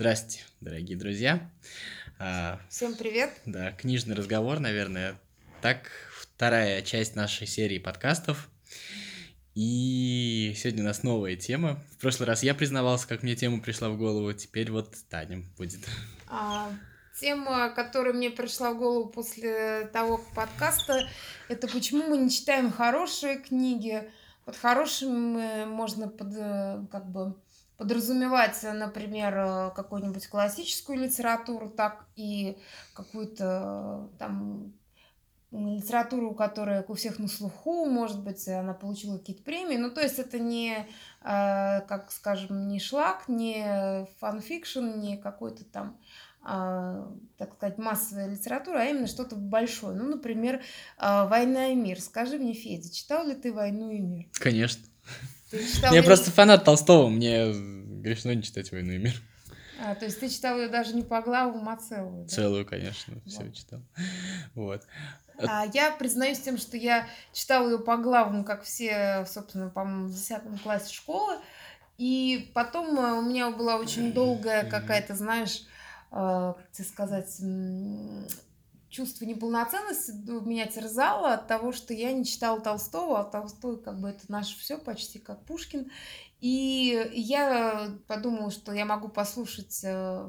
Здравствуйте, 0.00 0.44
дорогие 0.62 0.96
друзья. 0.96 1.50
А, 2.18 2.58
Всем 2.70 2.94
привет. 2.94 3.38
Да, 3.44 3.72
книжный 3.72 4.14
разговор, 4.14 4.58
наверное. 4.58 5.20
Так, 5.60 5.90
вторая 6.14 6.80
часть 6.80 7.16
нашей 7.16 7.46
серии 7.46 7.78
подкастов. 7.78 8.48
И 9.54 10.54
сегодня 10.56 10.84
у 10.84 10.86
нас 10.86 11.02
новая 11.02 11.36
тема. 11.36 11.82
В 11.92 11.98
прошлый 11.98 12.26
раз 12.26 12.42
я 12.42 12.54
признавался, 12.54 13.06
как 13.06 13.22
мне 13.22 13.36
тема 13.36 13.60
пришла 13.60 13.90
в 13.90 13.98
голову. 13.98 14.32
Теперь 14.32 14.72
вот 14.72 14.96
Таня 15.10 15.42
будет. 15.58 15.80
А, 16.28 16.72
тема, 17.20 17.68
которая 17.68 18.14
мне 18.14 18.30
пришла 18.30 18.72
в 18.72 18.78
голову 18.78 19.10
после 19.10 19.86
того 19.92 20.18
подкаста, 20.34 21.10
это 21.50 21.68
почему 21.68 22.04
мы 22.04 22.16
не 22.16 22.30
читаем 22.30 22.72
хорошие 22.72 23.36
книги. 23.36 24.10
Под 24.46 24.56
хорошими 24.56 25.66
можно 25.66 26.08
под, 26.08 26.34
э, 26.34 26.86
как 26.90 27.10
бы 27.10 27.36
подразумевать, 27.80 28.62
например, 28.62 29.34
э, 29.38 29.70
какую-нибудь 29.74 30.28
классическую 30.28 30.98
литературу, 30.98 31.70
так 31.70 32.04
и 32.14 32.58
какую-то 32.92 34.10
э, 34.12 34.18
там 34.18 34.74
литературу, 35.50 36.34
которая 36.34 36.84
у 36.86 36.92
всех 36.92 37.18
на 37.18 37.26
слуху, 37.26 37.86
может 37.86 38.22
быть, 38.22 38.46
она 38.48 38.74
получила 38.74 39.16
какие-то 39.16 39.42
премии. 39.42 39.78
Ну, 39.78 39.90
то 39.90 40.02
есть 40.02 40.18
это 40.18 40.38
не, 40.38 40.76
э, 40.76 40.84
как 41.22 42.12
скажем, 42.12 42.68
не 42.68 42.78
шлак, 42.80 43.28
не 43.28 44.06
fan 44.18 44.40
fiction, 44.40 44.98
не 44.98 45.16
какой-то 45.16 45.64
там, 45.64 45.98
так 46.42 47.54
сказать, 47.54 47.76
массовая 47.76 48.26
литература, 48.26 48.80
а 48.80 48.84
именно 48.86 49.06
что-то 49.06 49.36
большое. 49.36 49.94
Ну, 49.94 50.08
например, 50.08 50.62
«Война 50.98 51.68
и 51.68 51.74
мир». 51.74 52.00
Скажи 52.00 52.38
мне, 52.38 52.54
Федя, 52.54 52.90
читал 52.90 53.26
ли 53.26 53.34
ты 53.34 53.52
«Войну 53.52 53.90
и 53.90 53.98
мир»? 53.98 54.26
Конечно. 54.32 54.82
Я 55.92 56.02
просто 56.02 56.30
фанат 56.30 56.64
Толстого, 56.64 57.08
мне 57.08 57.52
грешно 57.52 58.34
не 58.34 58.42
читать 58.42 58.70
«Войну 58.72 58.92
и 58.92 58.98
мир». 58.98 59.20
А, 59.82 59.94
то 59.94 60.04
есть 60.04 60.20
ты 60.20 60.28
читал 60.28 60.58
ее 60.58 60.68
даже 60.68 60.94
не 60.94 61.02
по 61.02 61.22
главам, 61.22 61.66
а 61.68 61.76
целую? 61.76 62.24
Да? 62.24 62.28
Целую, 62.28 62.66
конечно, 62.66 63.14
вот. 63.14 63.24
все 63.32 63.50
читал. 63.50 63.80
Вот. 64.54 64.82
А 65.38 65.64
я 65.72 65.92
признаюсь 65.92 66.38
тем, 66.40 66.58
что 66.58 66.76
я 66.76 67.08
читала 67.32 67.70
ее 67.70 67.78
по 67.78 67.96
главам, 67.96 68.44
как 68.44 68.62
все, 68.62 69.24
собственно, 69.26 69.70
по-моему, 69.70 70.08
в 70.08 70.12
10 70.12 70.62
классе 70.62 70.92
школы. 70.92 71.36
И 71.96 72.50
потом 72.54 72.98
э, 72.98 73.12
у 73.12 73.22
меня 73.22 73.50
была 73.50 73.76
очень 73.76 74.12
долгая 74.12 74.68
какая-то, 74.68 75.14
знаешь, 75.14 75.62
э, 76.12 76.54
как 76.56 76.70
тебе 76.72 76.86
сказать, 76.86 77.40
чувство 78.90 79.24
неполноценности 79.24 80.12
меня 80.46 80.66
терзало 80.66 81.34
от 81.34 81.46
того, 81.46 81.72
что 81.72 81.94
я 81.94 82.12
не 82.12 82.24
читала 82.24 82.60
Толстого, 82.60 83.20
а 83.20 83.24
Толстой 83.24 83.80
как 83.80 84.00
бы 84.00 84.08
это 84.10 84.30
наше 84.30 84.58
все 84.58 84.76
почти 84.76 85.18
как 85.18 85.44
Пушкин. 85.46 85.90
И 86.40 87.10
я 87.12 87.96
подумала, 88.06 88.50
что 88.50 88.72
я 88.72 88.84
могу 88.84 89.08
послушать, 89.08 89.80
э, 89.84 90.28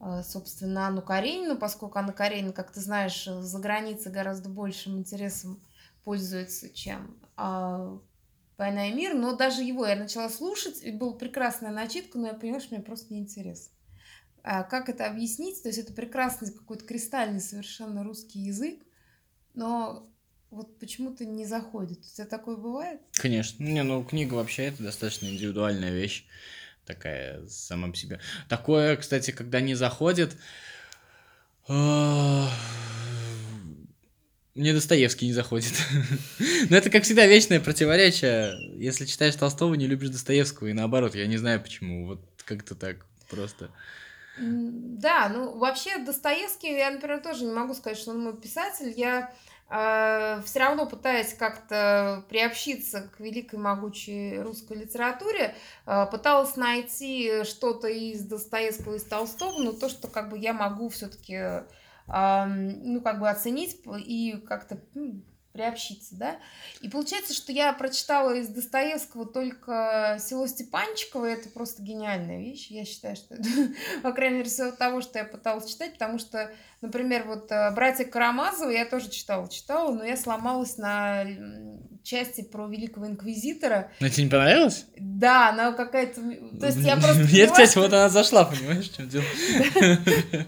э, 0.00 0.22
собственно, 0.22 0.86
Анну 0.86 1.02
Каренину, 1.02 1.56
поскольку 1.56 1.98
Анна 1.98 2.12
Каренина, 2.12 2.52
как 2.52 2.72
ты 2.72 2.80
знаешь, 2.80 3.24
за 3.24 3.58
границей 3.58 4.12
гораздо 4.12 4.48
большим 4.48 4.98
интересом 4.98 5.62
пользуется, 6.04 6.70
чем 6.70 7.18
а, 7.36 7.98
«Война 8.56 8.88
и 8.88 8.94
мир», 8.94 9.14
но 9.14 9.36
даже 9.36 9.62
его 9.62 9.84
я 9.86 9.96
начала 9.96 10.30
слушать, 10.30 10.82
и 10.82 10.90
была 10.90 11.12
прекрасная 11.12 11.70
начитка, 11.70 12.16
но 12.16 12.28
я 12.28 12.34
поняла, 12.34 12.60
что 12.60 12.74
мне 12.74 12.82
просто 12.82 13.12
неинтересно. 13.12 13.77
А 14.42 14.62
как 14.62 14.88
это 14.88 15.06
объяснить? 15.06 15.62
То 15.62 15.68
есть 15.68 15.78
это 15.78 15.92
прекрасный 15.92 16.52
какой-то 16.52 16.84
кристальный 16.84 17.40
совершенно 17.40 18.04
русский 18.04 18.40
язык, 18.40 18.80
но 19.54 20.08
вот 20.50 20.78
почему-то 20.78 21.24
не 21.24 21.44
заходит. 21.44 21.98
У 21.98 22.16
тебя 22.16 22.26
такое 22.26 22.56
бывает? 22.56 23.00
Конечно. 23.12 23.62
Не, 23.62 23.82
ну 23.82 24.04
книга 24.04 24.34
вообще 24.34 24.64
это 24.64 24.82
достаточно 24.82 25.26
индивидуальная 25.26 25.90
вещь. 25.90 26.24
Такая 26.86 27.46
сама 27.48 27.88
по 27.90 27.96
себе. 27.96 28.20
Такое, 28.48 28.96
кстати, 28.96 29.30
когда 29.30 29.60
не 29.60 29.74
заходит... 29.74 30.36
А, 31.70 32.50
мне 34.58 34.72
Достоевский 34.72 35.26
не 35.26 35.34
заходит. 35.34 35.72
Но 36.70 36.76
это, 36.76 36.90
как 36.90 37.04
всегда, 37.04 37.26
вечное 37.26 37.60
противоречие. 37.60 38.54
Если 38.76 39.04
читаешь 39.04 39.36
Толстого, 39.36 39.74
не 39.74 39.86
любишь 39.86 40.08
Достоевского, 40.08 40.66
и 40.66 40.72
наоборот, 40.72 41.14
я 41.14 41.26
не 41.26 41.36
знаю 41.36 41.60
почему. 41.60 42.06
Вот 42.06 42.20
как-то 42.44 42.74
так 42.74 43.06
просто. 43.30 43.70
Да, 44.40 45.28
ну 45.28 45.56
вообще 45.58 45.98
Достоевский, 45.98 46.76
я, 46.76 46.90
например, 46.90 47.20
тоже 47.20 47.44
не 47.44 47.52
могу 47.52 47.74
сказать, 47.74 47.98
что 47.98 48.10
он 48.12 48.22
мой 48.22 48.36
писатель. 48.36 48.92
Я 48.96 49.32
э, 49.70 50.42
все 50.44 50.58
равно 50.58 50.86
пытаясь 50.86 51.34
как-то 51.34 52.24
приобщиться 52.28 53.10
к 53.16 53.20
великой 53.20 53.58
могучей 53.58 54.40
русской 54.40 54.76
литературе, 54.76 55.54
э, 55.86 56.06
пыталась 56.10 56.56
найти 56.56 57.44
что-то 57.44 57.88
из 57.88 58.24
Достоевского, 58.24 58.94
из 58.94 59.04
Толстого, 59.04 59.62
но 59.62 59.72
то, 59.72 59.88
что 59.88 60.08
как 60.08 60.30
бы 60.30 60.38
я 60.38 60.52
могу 60.52 60.88
все-таки 60.88 61.34
э, 61.34 62.44
ну, 62.46 63.00
как 63.00 63.20
бы 63.20 63.28
оценить 63.28 63.80
и 64.06 64.42
как-то 64.46 64.78
ну, 64.94 65.22
приобщиться, 65.58 66.14
да. 66.14 66.36
И 66.80 66.88
получается, 66.88 67.34
что 67.34 67.50
я 67.50 67.72
прочитала 67.72 68.32
из 68.34 68.46
Достоевского 68.48 69.26
только 69.26 70.16
«Село 70.20 70.46
Степанчиково», 70.46 71.26
это 71.26 71.48
просто 71.48 71.82
гениальная 71.82 72.38
вещь, 72.38 72.68
я 72.70 72.84
считаю, 72.84 73.16
что 73.16 73.34
это, 73.34 73.48
по 74.02 74.12
крайней 74.12 74.38
мере, 74.38 74.48
всего 74.48 74.70
того, 74.70 75.00
что 75.00 75.18
я 75.18 75.24
пыталась 75.24 75.68
читать, 75.68 75.94
потому 75.94 76.20
что, 76.20 76.52
например, 76.80 77.24
вот 77.26 77.50
э, 77.50 77.72
«Братья 77.72 78.04
Карамазовы» 78.04 78.74
я 78.74 78.86
тоже 78.86 79.10
читала, 79.10 79.48
читала, 79.48 79.92
но 79.92 80.04
я 80.04 80.16
сломалась 80.16 80.78
на 80.78 81.24
части 82.08 82.42
про 82.42 82.66
великого 82.66 83.06
инквизитора. 83.06 83.92
Но 84.00 84.08
тебе 84.08 84.24
не 84.24 84.30
понравилось? 84.30 84.86
Да, 84.96 85.50
она 85.50 85.72
какая-то... 85.72 86.20
То 86.58 86.66
есть 86.66 86.78
я 86.78 86.96
просто... 86.96 87.22
Нет, 87.30 87.50
кстати, 87.50 87.76
вот 87.76 87.92
она 87.92 88.08
зашла, 88.08 88.44
понимаешь, 88.46 88.90
в 88.90 88.96
чем 88.96 89.08
дело? 89.08 89.24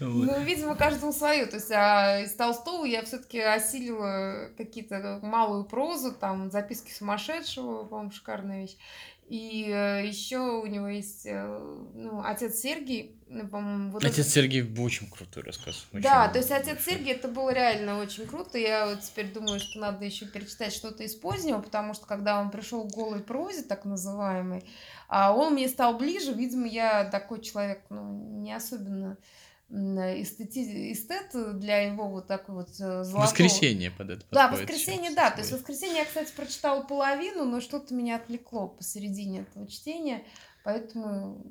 Ну, 0.00 0.40
видимо, 0.42 0.76
каждому 0.76 1.12
свое. 1.12 1.46
То 1.46 1.56
есть 1.56 1.72
а 1.72 2.20
из 2.20 2.32
Толстого 2.34 2.84
я 2.84 3.02
все-таки 3.02 3.40
осилила 3.40 4.48
какие-то 4.56 5.18
малую 5.22 5.64
прозу, 5.64 6.12
там 6.12 6.52
записки 6.52 6.92
сумасшедшего, 6.92 7.84
по-моему, 7.84 8.12
шикарная 8.12 8.60
вещь. 8.60 8.76
И 9.28 9.68
э, 9.68 10.06
еще 10.06 10.38
у 10.38 10.66
него 10.66 10.86
есть 10.86 11.26
э, 11.26 11.58
ну, 11.94 12.22
отец 12.24 12.60
Сергий, 12.60 13.17
вот 13.30 14.04
Отец 14.04 14.18
это... 14.18 14.28
Сергей 14.30 14.62
был 14.62 14.84
очень 14.84 15.08
крутой 15.10 15.42
рассказ. 15.42 15.86
Очень 15.92 16.02
да, 16.02 16.28
то 16.28 16.38
есть 16.38 16.50
отец 16.50 16.84
Сергий 16.84 17.12
это 17.12 17.28
было 17.28 17.50
реально 17.50 18.00
очень 18.00 18.26
круто. 18.26 18.56
Я 18.58 18.86
вот 18.86 19.02
теперь 19.02 19.32
думаю, 19.32 19.60
что 19.60 19.78
надо 19.78 20.04
еще 20.04 20.26
перечитать 20.26 20.72
что-то 20.72 21.02
из 21.02 21.14
позднего, 21.14 21.60
потому 21.60 21.94
что 21.94 22.06
когда 22.06 22.40
он 22.40 22.50
пришел 22.50 22.88
к 22.88 22.92
голой 22.92 23.20
прозе, 23.20 23.62
так 23.62 23.84
называемый, 23.84 24.64
а 25.08 25.34
он 25.34 25.54
мне 25.54 25.68
стал 25.68 25.98
ближе. 25.98 26.32
Видимо, 26.32 26.66
я 26.66 27.04
такой 27.04 27.42
человек, 27.42 27.82
ну, 27.90 28.40
не 28.40 28.52
особенно 28.54 29.18
эстети... 29.70 30.92
эстет 30.92 31.58
для 31.58 31.80
его 31.80 32.08
вот 32.08 32.26
такой 32.26 32.54
вот 32.54 32.70
э, 32.80 33.04
золотого... 33.04 33.22
Воскресенье 33.22 33.90
под 33.90 34.10
это 34.10 34.24
Да, 34.30 34.48
воскресенье, 34.48 35.10
да. 35.10 35.30
То 35.30 35.40
есть 35.40 35.52
воскресенье 35.52 35.98
я, 35.98 36.04
кстати, 36.06 36.32
прочитала 36.34 36.82
половину, 36.82 37.44
но 37.44 37.60
что-то 37.60 37.94
меня 37.94 38.16
отвлекло 38.16 38.68
посередине 38.68 39.40
этого 39.40 39.66
чтения, 39.68 40.24
поэтому 40.64 41.44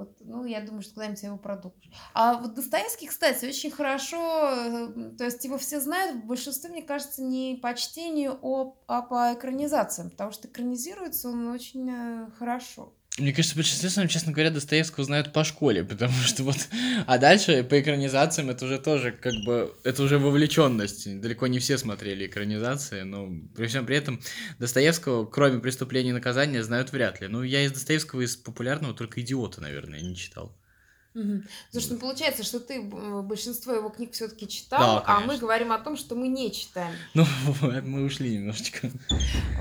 вот, 0.00 0.16
ну, 0.20 0.44
я 0.44 0.60
думаю, 0.62 0.82
что 0.82 0.94
когда-нибудь 0.94 1.22
я 1.22 1.28
его 1.28 1.38
продолжу. 1.38 1.76
А 2.14 2.38
вот 2.38 2.54
Достоевский, 2.54 3.06
кстати, 3.06 3.44
очень 3.44 3.70
хорошо, 3.70 4.16
э, 4.16 5.10
то 5.16 5.24
есть 5.24 5.44
его 5.44 5.58
все 5.58 5.78
знают, 5.78 6.24
в 6.24 6.26
большинстве, 6.26 6.70
мне 6.70 6.82
кажется, 6.82 7.22
не 7.22 7.58
по 7.62 7.74
чтению, 7.74 8.38
а 8.86 9.02
по 9.02 9.34
экранизациям, 9.34 10.10
потому 10.10 10.32
что 10.32 10.48
экранизируется 10.48 11.28
он 11.28 11.48
очень 11.48 11.90
э, 11.90 12.30
хорошо. 12.38 12.94
Мне 13.18 13.32
кажется, 13.32 13.56
большинство, 13.56 14.06
честно 14.06 14.32
говоря, 14.32 14.50
Достоевского 14.50 15.04
знают 15.04 15.32
по 15.32 15.44
школе, 15.44 15.84
потому 15.90 16.14
что 16.24 16.44
вот... 16.44 16.56
А 17.06 17.18
дальше 17.18 17.64
по 17.64 17.80
экранизациям 17.80 18.50
это 18.50 18.64
уже 18.64 18.78
тоже 18.78 19.12
как 19.12 19.34
бы... 19.44 19.74
Это 19.84 20.02
уже 20.02 20.18
вовлеченность. 20.18 21.20
Далеко 21.20 21.46
не 21.48 21.58
все 21.58 21.76
смотрели 21.76 22.26
экранизации, 22.26 23.02
но 23.02 23.28
при 23.54 23.66
всем 23.66 23.84
при 23.84 23.96
этом 23.96 24.20
Достоевского, 24.58 25.26
кроме 25.26 25.58
преступления 25.58 26.10
и 26.10 26.14
наказания, 26.14 26.62
знают 26.62 26.92
вряд 26.92 27.20
ли. 27.20 27.28
Ну, 27.28 27.42
я 27.42 27.64
из 27.64 27.72
Достоевского, 27.72 28.22
из 28.22 28.36
популярного 28.36 28.94
только 28.94 29.20
«Идиота», 29.20 29.60
наверное, 29.60 30.00
не 30.00 30.16
читал. 30.16 30.56
Угу. 31.14 31.42
Слушай, 31.72 31.88
ну 31.90 31.98
получается, 31.98 32.44
что 32.44 32.60
ты 32.60 32.80
большинство 32.82 33.72
его 33.72 33.88
книг 33.88 34.12
все-таки 34.12 34.46
читал, 34.46 35.00
да, 35.00 35.04
а 35.06 35.20
мы 35.20 35.38
говорим 35.38 35.72
о 35.72 35.78
том, 35.78 35.96
что 35.96 36.14
мы 36.14 36.28
не 36.28 36.52
читаем. 36.52 36.94
Ну, 37.14 37.26
мы 37.82 38.04
ушли 38.04 38.36
немножечко. 38.36 38.90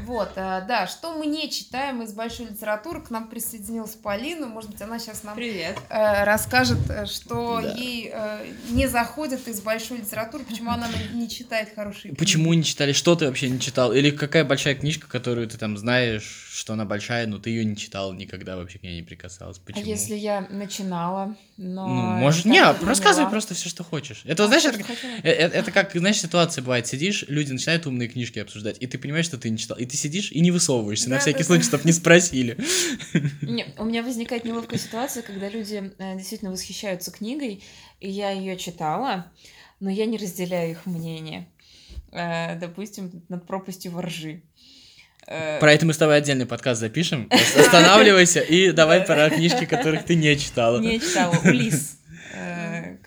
Вот, 0.09 0.31
э, 0.37 0.65
да, 0.67 0.87
что 0.87 1.13
мы 1.13 1.27
не 1.27 1.51
читаем 1.51 2.01
из 2.01 2.13
большой 2.13 2.47
литературы. 2.47 2.99
К 2.99 3.11
нам 3.11 3.29
присоединилась 3.29 3.93
Полина. 3.93 4.47
Может 4.47 4.71
быть, 4.71 4.81
она 4.81 4.97
сейчас 4.97 5.21
нам 5.21 5.35
Привет. 5.35 5.77
Э, 5.87 6.23
расскажет, 6.23 6.79
э, 6.89 7.05
что 7.05 7.61
да. 7.61 7.73
ей 7.73 8.11
не 8.71 8.87
заходит 8.87 9.47
из 9.47 9.61
большой 9.61 9.99
литературы, 9.99 10.45
почему 10.45 10.71
она 10.71 10.87
не 11.13 11.29
читает 11.29 11.69
хорошие 11.75 12.09
книги. 12.09 12.15
Почему 12.17 12.51
не 12.55 12.63
читали? 12.63 12.91
Что 12.91 13.15
ты 13.15 13.27
вообще 13.27 13.51
не 13.51 13.59
читал? 13.59 13.93
Или 13.93 14.09
какая 14.09 14.43
большая 14.43 14.73
книжка, 14.73 15.07
которую 15.07 15.47
ты 15.47 15.59
там 15.59 15.77
знаешь, 15.77 16.49
что 16.53 16.73
она 16.73 16.85
большая, 16.85 17.27
но 17.27 17.37
ты 17.37 17.51
ее 17.51 17.63
не 17.63 17.77
читал 17.77 18.11
никогда, 18.11 18.57
вообще 18.57 18.79
к 18.79 18.83
ней 18.83 18.95
не 18.95 19.03
прикасалась? 19.03 19.57
А 19.59 19.61
почему? 19.63 19.85
А 19.85 19.87
если 19.87 20.15
я 20.15 20.41
начинала? 20.49 21.35
Но 21.57 21.87
ну, 21.87 21.93
может, 22.17 22.45
не, 22.45 22.61
рассказывай 22.61 23.25
поняла. 23.25 23.31
просто 23.31 23.53
все, 23.53 23.69
что 23.69 23.83
хочешь. 23.83 24.21
Это, 24.23 24.45
а 24.45 24.47
знаешь, 24.47 24.65
это, 24.65 24.79
это, 25.23 25.57
это 25.57 25.71
как, 25.71 25.91
знаешь, 25.93 26.17
ситуация 26.17 26.61
бывает, 26.61 26.87
сидишь, 26.87 27.25
люди 27.27 27.51
начинают 27.51 27.85
умные 27.85 28.07
книжки 28.07 28.39
обсуждать, 28.39 28.77
и 28.79 28.87
ты 28.87 28.97
понимаешь, 28.97 29.25
что 29.25 29.37
ты 29.37 29.49
не 29.49 29.57
читал, 29.57 29.77
и 29.77 29.85
ты 29.85 29.97
сидишь 29.99 30.31
и 30.31 30.39
не 30.39 30.51
высовываешься, 30.51 31.09
на 31.09 31.15
Да, 31.15 31.21
всякий 31.21 31.39
да, 31.39 31.43
случай, 31.45 31.61
да. 31.63 31.67
чтобы 31.67 31.83
не 31.85 31.91
спросили. 31.91 32.57
Не, 33.41 33.67
у 33.77 33.85
меня 33.85 34.03
возникает 34.03 34.45
неловкая 34.45 34.79
ситуация, 34.79 35.23
когда 35.23 35.49
люди 35.49 35.91
э, 35.97 36.15
действительно 36.17 36.51
восхищаются 36.51 37.11
книгой, 37.11 37.63
и 37.99 38.09
я 38.09 38.31
ее 38.31 38.57
читала, 38.57 39.31
но 39.79 39.89
я 39.89 40.05
не 40.05 40.17
разделяю 40.17 40.71
их 40.71 40.85
мнение. 40.85 41.47
Э, 42.11 42.57
допустим, 42.59 43.23
над 43.29 43.45
пропастью 43.45 43.91
воржи. 43.91 44.41
Э, 45.27 45.59
Про 45.59 45.73
это 45.73 45.85
мы 45.85 45.93
с 45.93 45.97
тобой 45.97 46.17
отдельный 46.17 46.45
подкаст 46.45 46.79
запишем. 46.79 47.29
Останавливайся 47.57 48.39
и 48.39 48.71
давай 48.71 49.01
про 49.01 49.29
книжки, 49.29 49.65
которых 49.65 50.05
ты 50.05 50.15
не 50.15 50.35
читала. 50.37 50.79
Не 50.79 50.99
читала. 50.99 51.35
Улис, 51.45 51.99
э, 52.33 52.95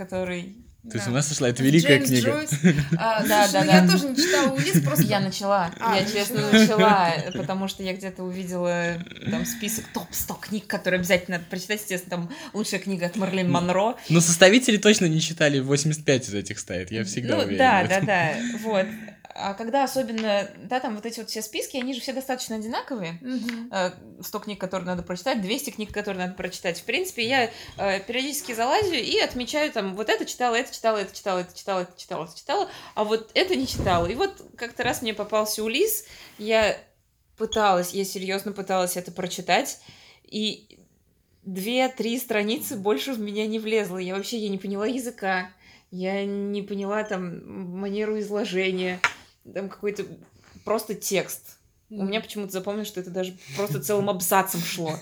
который... 0.82 0.92
Ты 0.92 0.98
с 0.98 1.04
Да. 1.04 1.10
ума 1.10 1.22
сошла? 1.22 1.48
Это 1.48 1.62
великая 1.62 1.98
Джеймс 1.98 2.08
книга. 2.08 2.30
Джойс. 2.30 2.50
А, 2.98 3.22
Да, 3.26 3.48
да, 3.52 3.60
ну 3.60 3.66
да. 3.66 3.76
Я 3.76 3.88
тоже 3.88 4.08
не 4.08 4.16
читала 4.16 4.52
Улис, 4.52 4.80
просто... 4.84 5.04
Я 5.04 5.20
начала, 5.20 5.70
А, 5.80 5.96
я 5.96 6.04
честно 6.04 6.50
начала, 6.50 7.14
потому 7.34 7.68
что 7.68 7.82
я 7.82 7.92
где-то 7.94 8.22
увидела 8.24 8.98
там 9.30 9.46
список 9.46 9.84
топ-100 9.94 10.40
книг, 10.40 10.66
которые 10.66 10.98
обязательно 10.98 11.38
надо 11.38 11.48
прочитать. 11.48 11.80
Естественно, 11.80 12.10
там 12.16 12.30
лучшая 12.52 12.80
книга 12.80 13.06
от 13.06 13.16
Марлен 13.16 13.50
Монро. 13.50 13.94
Но 14.08 14.20
составители 14.20 14.76
точно 14.76 15.06
не 15.06 15.20
читали 15.20 15.60
85 15.60 16.28
из 16.28 16.34
этих 16.34 16.58
стоит, 16.58 16.90
я 16.90 17.04
всегда 17.04 17.36
ну, 17.36 17.42
уверен. 17.44 17.58
да, 17.58 17.86
да, 17.88 18.00
да, 18.00 18.32
вот. 18.62 18.86
А 19.34 19.54
когда 19.54 19.84
особенно, 19.84 20.48
да, 20.56 20.80
там 20.80 20.94
вот 20.94 21.06
эти 21.06 21.20
вот 21.20 21.30
все 21.30 21.42
списки, 21.42 21.76
они 21.76 21.94
же 21.94 22.00
все 22.00 22.12
достаточно 22.12 22.56
одинаковые. 22.56 23.18
Э, 23.70 23.92
100 24.20 24.38
книг, 24.40 24.60
которые 24.60 24.86
надо 24.86 25.02
прочитать, 25.02 25.40
200 25.40 25.70
книг, 25.70 25.92
которые 25.92 26.26
надо 26.26 26.34
прочитать. 26.34 26.80
В 26.80 26.84
принципе, 26.84 27.26
я 27.26 27.50
э, 27.78 28.00
периодически 28.00 28.52
залазю 28.52 28.94
и 28.94 29.18
отмечаю 29.18 29.72
там, 29.72 29.94
вот 29.94 30.08
это 30.08 30.24
читала, 30.26 30.56
это 30.56 30.74
читала, 30.74 30.98
это 30.98 31.14
читала, 31.14 31.40
это 31.40 31.56
читала, 31.56 31.80
это 31.82 31.98
читала, 31.98 32.24
это 32.24 32.36
читала, 32.36 32.68
а 32.94 33.04
вот 33.04 33.30
это 33.34 33.56
не 33.56 33.66
читала. 33.66 34.06
И 34.06 34.14
вот 34.14 34.42
как-то 34.56 34.82
раз 34.82 35.02
мне 35.02 35.14
попался 35.14 35.64
Улис, 35.64 36.04
я 36.38 36.76
пыталась, 37.36 37.92
я 37.92 38.04
серьезно 38.04 38.52
пыталась 38.52 38.96
это 38.96 39.12
прочитать, 39.12 39.80
и 40.24 40.78
две-три 41.42 42.18
страницы 42.18 42.76
больше 42.76 43.12
в 43.12 43.20
меня 43.20 43.46
не 43.46 43.58
влезло. 43.58 43.98
Я 43.98 44.14
вообще 44.14 44.38
я 44.38 44.48
не 44.48 44.58
поняла 44.58 44.86
языка, 44.86 45.50
я 45.90 46.24
не 46.24 46.62
поняла 46.62 47.02
там 47.04 47.78
манеру 47.80 48.18
изложения, 48.18 49.00
там 49.54 49.68
какой-то 49.68 50.04
просто 50.64 50.94
текст. 50.94 51.58
У 51.94 52.04
меня 52.04 52.22
почему-то 52.22 52.52
запомнилось, 52.52 52.88
что 52.88 53.00
это 53.00 53.10
даже 53.10 53.36
просто 53.54 53.82
целым 53.82 54.08
абзацем 54.08 54.60
шло. 54.60 54.98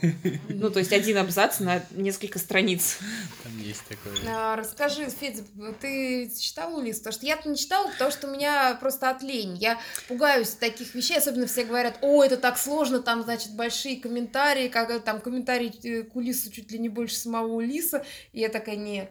Ну, 0.48 0.70
то 0.70 0.80
есть 0.80 0.92
один 0.92 1.18
абзац 1.18 1.60
на 1.60 1.82
несколько 1.92 2.38
страниц. 2.38 2.98
Там 3.44 3.56
есть 3.58 3.82
такое. 3.88 4.12
А, 4.28 4.56
Расскажи, 4.56 5.08
Федя, 5.08 5.44
ты 5.80 6.30
читал 6.38 6.76
Улис? 6.76 6.98
Потому 6.98 7.12
что 7.14 7.26
я-то 7.26 7.48
не 7.48 7.56
читала, 7.56 7.88
потому 7.90 8.10
что 8.10 8.28
у 8.28 8.32
меня 8.32 8.76
просто 8.80 9.08
от 9.10 9.22
лень. 9.22 9.56
Я 9.56 9.78
пугаюсь 10.08 10.50
таких 10.50 10.94
вещей, 10.94 11.18
особенно 11.18 11.46
все 11.46 11.64
говорят, 11.64 11.98
о, 12.02 12.24
это 12.24 12.36
так 12.36 12.58
сложно, 12.58 13.00
там, 13.00 13.22
значит, 13.22 13.52
большие 13.54 13.96
комментарии, 13.96 14.68
как 14.68 15.04
там 15.04 15.20
комментарии 15.20 15.72
э, 15.84 16.02
к 16.02 16.16
Улису 16.16 16.50
чуть 16.50 16.72
ли 16.72 16.78
не 16.78 16.88
больше 16.88 17.14
самого 17.14 17.46
Улиса. 17.46 18.04
И 18.32 18.40
я 18.40 18.48
такая, 18.48 18.76
нет, 18.76 19.10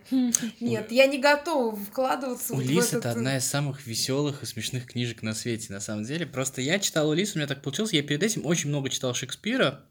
нет, 0.60 0.92
я 0.92 1.08
не 1.08 1.18
готова 1.18 1.76
вкладываться 1.76 2.54
вот 2.54 2.64
в 2.64 2.68
Улис 2.68 2.88
этот... 2.88 3.06
это 3.06 3.12
одна 3.12 3.38
из 3.38 3.46
самых 3.46 3.88
веселых 3.88 4.44
и 4.44 4.46
смешных 4.46 4.86
книжек 4.86 5.22
на 5.22 5.34
свете, 5.34 5.72
на 5.72 5.80
самом 5.80 6.04
деле. 6.04 6.26
Просто 6.26 6.62
я 6.62 6.78
читал 6.80 7.10
Улис, 7.10 7.36
у 7.36 7.40
меня 7.40 7.48
так 7.48 7.62
получилось. 7.70 7.94
Я 7.94 8.04
перед 8.04 8.24
этим 8.24 8.46
очень 8.46 8.70
много 8.70 8.90
читал 8.90 9.14
Шекспира. 9.14 9.86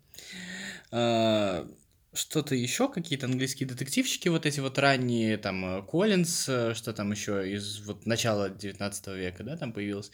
А, 0.90 1.66
Что-то 2.14 2.54
еще, 2.54 2.88
какие-то 2.88 3.26
английские 3.26 3.68
детективчики, 3.68 4.28
вот 4.28 4.46
эти 4.46 4.60
вот 4.60 4.78
ранние, 4.78 5.36
там, 5.36 5.64
э, 5.64 5.82
Коллинз, 5.82 6.48
э, 6.48 6.72
что 6.74 6.92
там 6.94 7.12
еще 7.12 7.52
из 7.52 7.80
вот 7.80 8.06
начала 8.06 8.48
19 8.48 9.08
века, 9.08 9.44
да, 9.44 9.56
там 9.56 9.72
появилось. 9.72 10.10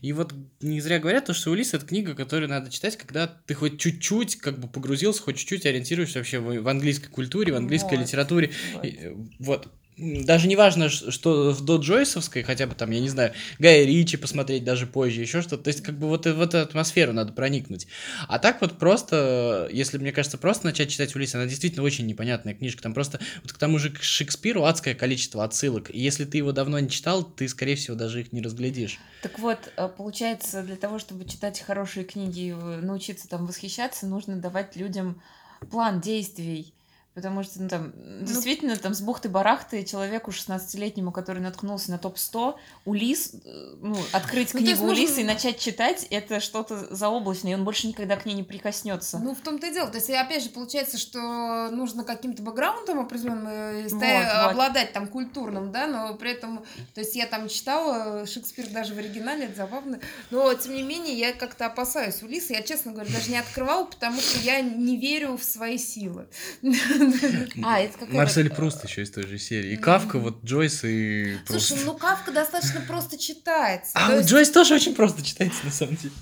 И 0.00 0.12
вот 0.14 0.32
не 0.62 0.80
зря 0.80 0.98
говорят, 0.98 1.26
то, 1.26 1.34
что 1.34 1.50
Улис 1.50 1.74
это 1.74 1.84
книга, 1.86 2.14
которую 2.14 2.48
надо 2.48 2.70
читать, 2.70 2.96
когда 2.96 3.26
ты 3.26 3.54
хоть 3.54 3.78
чуть-чуть 3.78 4.36
как 4.36 4.58
бы 4.58 4.68
погрузился, 4.68 5.22
хоть 5.22 5.36
чуть-чуть 5.36 5.66
ориентируешься 5.66 6.18
вообще 6.18 6.38
в, 6.40 6.62
в 6.62 6.68
английской 6.68 7.08
культуре, 7.10 7.52
в 7.52 7.56
английской 7.56 7.96
Вот. 7.96 8.06
литературе. 8.06 8.50
Вот. 8.72 8.84
И, 8.84 8.88
э, 8.88 9.14
Вот. 9.38 9.68
Даже 9.96 10.48
не 10.48 10.56
важно, 10.56 10.88
что 10.88 11.52
в 11.52 11.64
до 11.64 11.76
Джойсовской, 11.76 12.42
хотя 12.42 12.66
бы 12.66 12.74
там, 12.74 12.90
я 12.90 12.98
не 12.98 13.08
знаю, 13.08 13.32
Гая 13.60 13.84
Ричи 13.84 14.16
посмотреть 14.16 14.64
даже 14.64 14.86
позже, 14.86 15.20
еще 15.20 15.40
что-то. 15.40 15.64
То 15.64 15.68
есть, 15.68 15.82
как 15.82 15.96
бы 15.96 16.08
вот 16.08 16.26
в 16.26 16.40
эту 16.40 16.58
атмосферу 16.58 17.12
надо 17.12 17.32
проникнуть. 17.32 17.86
А 18.26 18.40
так 18.40 18.60
вот 18.60 18.76
просто, 18.78 19.68
если, 19.70 19.98
мне 19.98 20.10
кажется, 20.10 20.36
просто 20.36 20.66
начать 20.66 20.90
читать 20.90 21.14
Улисса, 21.14 21.38
она 21.38 21.46
действительно 21.46 21.84
очень 21.84 22.06
непонятная 22.06 22.54
книжка. 22.54 22.82
Там 22.82 22.92
просто, 22.92 23.20
вот 23.42 23.52
к 23.52 23.58
тому 23.58 23.78
же 23.78 23.90
к 23.90 24.02
Шекспиру 24.02 24.64
адское 24.64 24.94
количество 24.94 25.44
отсылок. 25.44 25.94
И 25.94 26.00
если 26.00 26.24
ты 26.24 26.38
его 26.38 26.50
давно 26.50 26.80
не 26.80 26.90
читал, 26.90 27.22
ты, 27.22 27.46
скорее 27.48 27.76
всего, 27.76 27.96
даже 27.96 28.20
их 28.20 28.32
не 28.32 28.42
разглядишь. 28.42 28.98
Так 29.22 29.38
вот, 29.38 29.58
э, 29.76 29.88
получается, 29.96 30.62
для 30.62 30.76
того, 30.76 30.98
чтобы 30.98 31.24
читать 31.24 31.60
хорошие 31.60 32.04
книги 32.04 32.48
и 32.48 32.52
научиться 32.52 33.28
там 33.28 33.46
восхищаться, 33.46 34.06
нужно 34.06 34.36
давать 34.36 34.74
людям 34.74 35.22
план 35.70 36.00
действий. 36.00 36.74
Потому 37.14 37.44
что, 37.44 37.62
ну, 37.62 37.68
там, 37.68 37.92
действительно, 38.22 38.76
там, 38.76 38.92
с 38.92 39.00
бухты-барахты 39.00 39.84
человеку 39.84 40.32
16-летнему, 40.32 41.12
который 41.12 41.40
наткнулся 41.40 41.92
на 41.92 41.98
топ-100, 41.98 42.56
Улис, 42.84 43.34
э, 43.44 43.74
ну, 43.80 43.96
открыть 44.10 44.52
Ну, 44.52 44.58
книгу 44.58 44.84
Улиса 44.84 45.20
и 45.20 45.24
начать 45.24 45.60
читать, 45.60 46.08
это 46.10 46.40
что-то 46.40 46.92
заоблачное, 46.92 47.52
и 47.52 47.54
он 47.54 47.62
больше 47.62 47.86
никогда 47.86 48.16
к 48.16 48.26
ней 48.26 48.34
не 48.34 48.42
прикоснется. 48.42 49.20
Ну, 49.20 49.32
в 49.36 49.40
том-то 49.40 49.68
и 49.68 49.72
дело. 49.72 49.88
То 49.90 49.98
есть, 49.98 50.10
опять 50.10 50.42
же, 50.42 50.48
получается, 50.50 50.98
что 50.98 51.70
нужно 51.70 52.02
каким-то 52.02 52.42
бэкграундом 52.42 52.98
определенным 52.98 53.46
э, 53.46 53.82
Вот, 53.84 54.02
вот. 54.02 54.50
обладать 54.50 54.92
там 54.92 55.06
культурным, 55.06 55.70
да, 55.70 55.86
но 55.86 56.14
при 56.14 56.32
этом, 56.32 56.64
то 56.94 57.00
есть 57.00 57.14
я 57.14 57.26
там 57.26 57.48
читала 57.48 58.26
Шекспир 58.26 58.66
даже 58.70 58.92
в 58.92 58.98
оригинале, 58.98 59.44
это 59.44 59.58
забавно, 59.58 60.00
но 60.32 60.52
тем 60.54 60.74
не 60.74 60.82
менее 60.82 61.16
я 61.16 61.32
как-то 61.32 61.66
опасаюсь 61.66 62.24
Улиса, 62.24 62.54
я, 62.54 62.62
честно 62.62 62.90
говоря, 62.90 63.12
даже 63.12 63.30
не 63.30 63.38
открывала, 63.38 63.84
потому 63.84 64.20
что 64.20 64.40
я 64.40 64.60
не 64.60 64.96
верю 64.96 65.36
в 65.36 65.44
свои 65.44 65.78
силы. 65.78 66.26
А, 67.64 67.80
это 67.80 67.98
какой 67.98 68.14
Марсель 68.14 68.50
Пруст 68.50 68.84
еще 68.84 69.02
из 69.02 69.10
той 69.10 69.26
же 69.26 69.38
серии. 69.38 69.72
И 69.72 69.76
Кавка, 69.76 70.18
вот 70.18 70.44
Джойс 70.44 70.84
и 70.84 71.36
Пруст. 71.46 71.66
Слушай, 71.68 71.84
ну 71.84 71.94
Кавка 71.94 72.32
достаточно 72.32 72.80
просто 72.80 73.18
читается. 73.18 73.92
А 73.94 74.20
Джойс 74.20 74.50
тоже 74.50 74.74
очень 74.74 74.94
просто 74.94 75.22
читается, 75.24 75.64
на 75.64 75.72
самом 75.72 75.96
деле. 75.96 76.12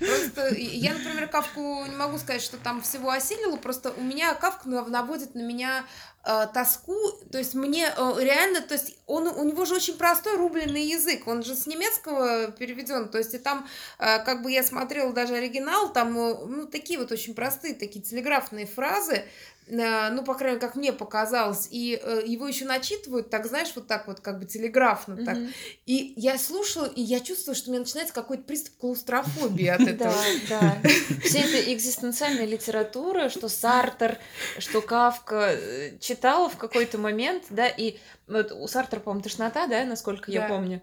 Просто 0.00 0.54
я, 0.54 0.94
например, 0.94 1.28
Кавку 1.28 1.84
не 1.84 1.94
могу 1.94 2.16
сказать, 2.16 2.40
что 2.40 2.56
там 2.56 2.80
всего 2.80 3.10
осилила, 3.10 3.56
просто 3.56 3.92
у 3.92 4.00
меня 4.00 4.34
Кавка 4.34 4.66
нав- 4.66 4.88
наводит 4.88 5.34
на 5.34 5.42
меня 5.42 5.84
э, 6.24 6.46
тоску, 6.54 6.96
то 7.30 7.36
есть 7.36 7.52
мне 7.52 7.86
э, 7.94 8.14
реально, 8.18 8.62
то 8.62 8.74
есть 8.74 8.96
он, 9.06 9.26
у 9.28 9.44
него 9.44 9.66
же 9.66 9.74
очень 9.74 9.98
простой 9.98 10.36
рубленый 10.38 10.86
язык, 10.86 11.26
он 11.26 11.42
же 11.42 11.54
с 11.54 11.66
немецкого 11.66 12.50
переведен, 12.50 13.10
то 13.10 13.18
есть 13.18 13.34
и 13.34 13.38
там, 13.38 13.68
э, 13.98 14.24
как 14.24 14.42
бы 14.42 14.50
я 14.50 14.62
смотрела 14.62 15.12
даже 15.12 15.34
оригинал, 15.34 15.92
там, 15.92 16.16
э, 16.16 16.46
ну, 16.46 16.66
такие 16.66 16.98
вот 16.98 17.12
очень 17.12 17.34
простые, 17.34 17.74
такие 17.74 18.02
телеграфные 18.02 18.64
фразы, 18.64 19.26
ну, 19.70 20.24
по 20.24 20.34
крайней 20.34 20.56
мере, 20.56 20.66
как 20.66 20.74
мне 20.76 20.92
показалось, 20.92 21.68
и 21.70 22.00
э, 22.02 22.22
его 22.26 22.48
еще 22.48 22.64
начитывают, 22.64 23.30
так, 23.30 23.46
знаешь, 23.46 23.72
вот 23.74 23.86
так 23.86 24.06
вот, 24.06 24.20
как 24.20 24.38
бы 24.38 24.46
телеграфно, 24.46 25.16
так, 25.24 25.36
Мгм. 25.36 25.52
и 25.86 26.12
я 26.16 26.38
слушала, 26.38 26.86
и 26.86 27.00
я 27.00 27.20
чувствую, 27.20 27.54
что 27.54 27.70
у 27.70 27.72
меня 27.72 27.80
начинается 27.80 28.12
какой-то 28.12 28.42
приступ 28.42 28.76
клаустрофобии 28.78 29.66
от 29.66 29.80
этого. 29.88 30.14
Да, 30.48 30.76
да. 30.82 30.90
Вся 31.24 31.40
эта 31.40 31.72
экзистенциальная 31.72 32.46
литература, 32.46 33.28
что 33.28 33.48
Сартер, 33.48 34.18
что 34.58 34.80
Кавка 34.80 35.50
э, 35.52 35.98
читала 35.98 36.48
в 36.48 36.56
какой-то 36.56 36.98
момент, 36.98 37.44
да, 37.50 37.68
и 37.68 37.98
вот 38.26 38.52
у 38.52 38.66
Сартера, 38.66 39.00
по-моему, 39.00 39.22
тошнота, 39.22 39.66
да, 39.66 39.84
насколько 39.84 40.30
я 40.30 40.48
помню. 40.48 40.82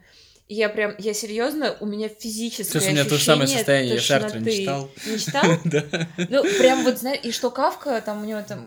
Я 0.49 0.69
прям, 0.69 0.95
я 0.97 1.13
серьезно, 1.13 1.75
у 1.81 1.85
меня 1.85 2.07
физическое 2.07 2.79
Слушай, 2.79 2.89
у 2.89 2.91
меня 2.91 3.03
то 3.03 3.17
же 3.17 3.23
самое 3.23 3.47
состояние, 3.47 3.95
я 3.95 4.01
Сартра 4.01 4.39
не 4.39 4.51
читал. 4.51 4.89
Не 5.05 5.19
читал? 5.19 5.43
Да. 5.65 5.83
Ну, 6.29 6.43
прям 6.57 6.83
вот, 6.85 6.99
знаешь, 6.99 7.19
и 7.23 7.31
что 7.31 7.51
Кавка, 7.51 8.01
там 8.01 8.23
у 8.23 8.25
него 8.25 8.41
там, 8.43 8.65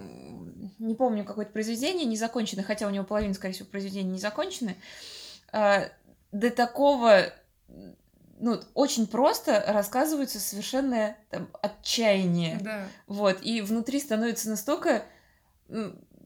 не 0.79 0.95
помню, 0.95 1.25
какое-то 1.25 1.53
произведение 1.53 2.05
не 2.05 2.19
закончено, 2.19 2.63
хотя 2.63 2.87
у 2.87 2.91
него 2.91 3.05
половина, 3.05 3.33
скорее 3.33 3.55
всего, 3.55 3.67
произведений 3.67 4.11
не 4.11 4.19
закончены, 4.19 4.77
а, 5.53 5.89
до 6.33 6.51
такого, 6.51 7.33
ну, 8.39 8.61
очень 8.75 9.07
просто 9.07 9.65
рассказывается 9.67 10.39
совершенно 10.39 11.17
там, 11.31 11.49
отчаяние. 11.63 12.59
Да. 12.61 12.89
Вот, 13.07 13.39
и 13.41 13.63
внутри 13.63 14.01
становится 14.01 14.51
настолько 14.51 15.05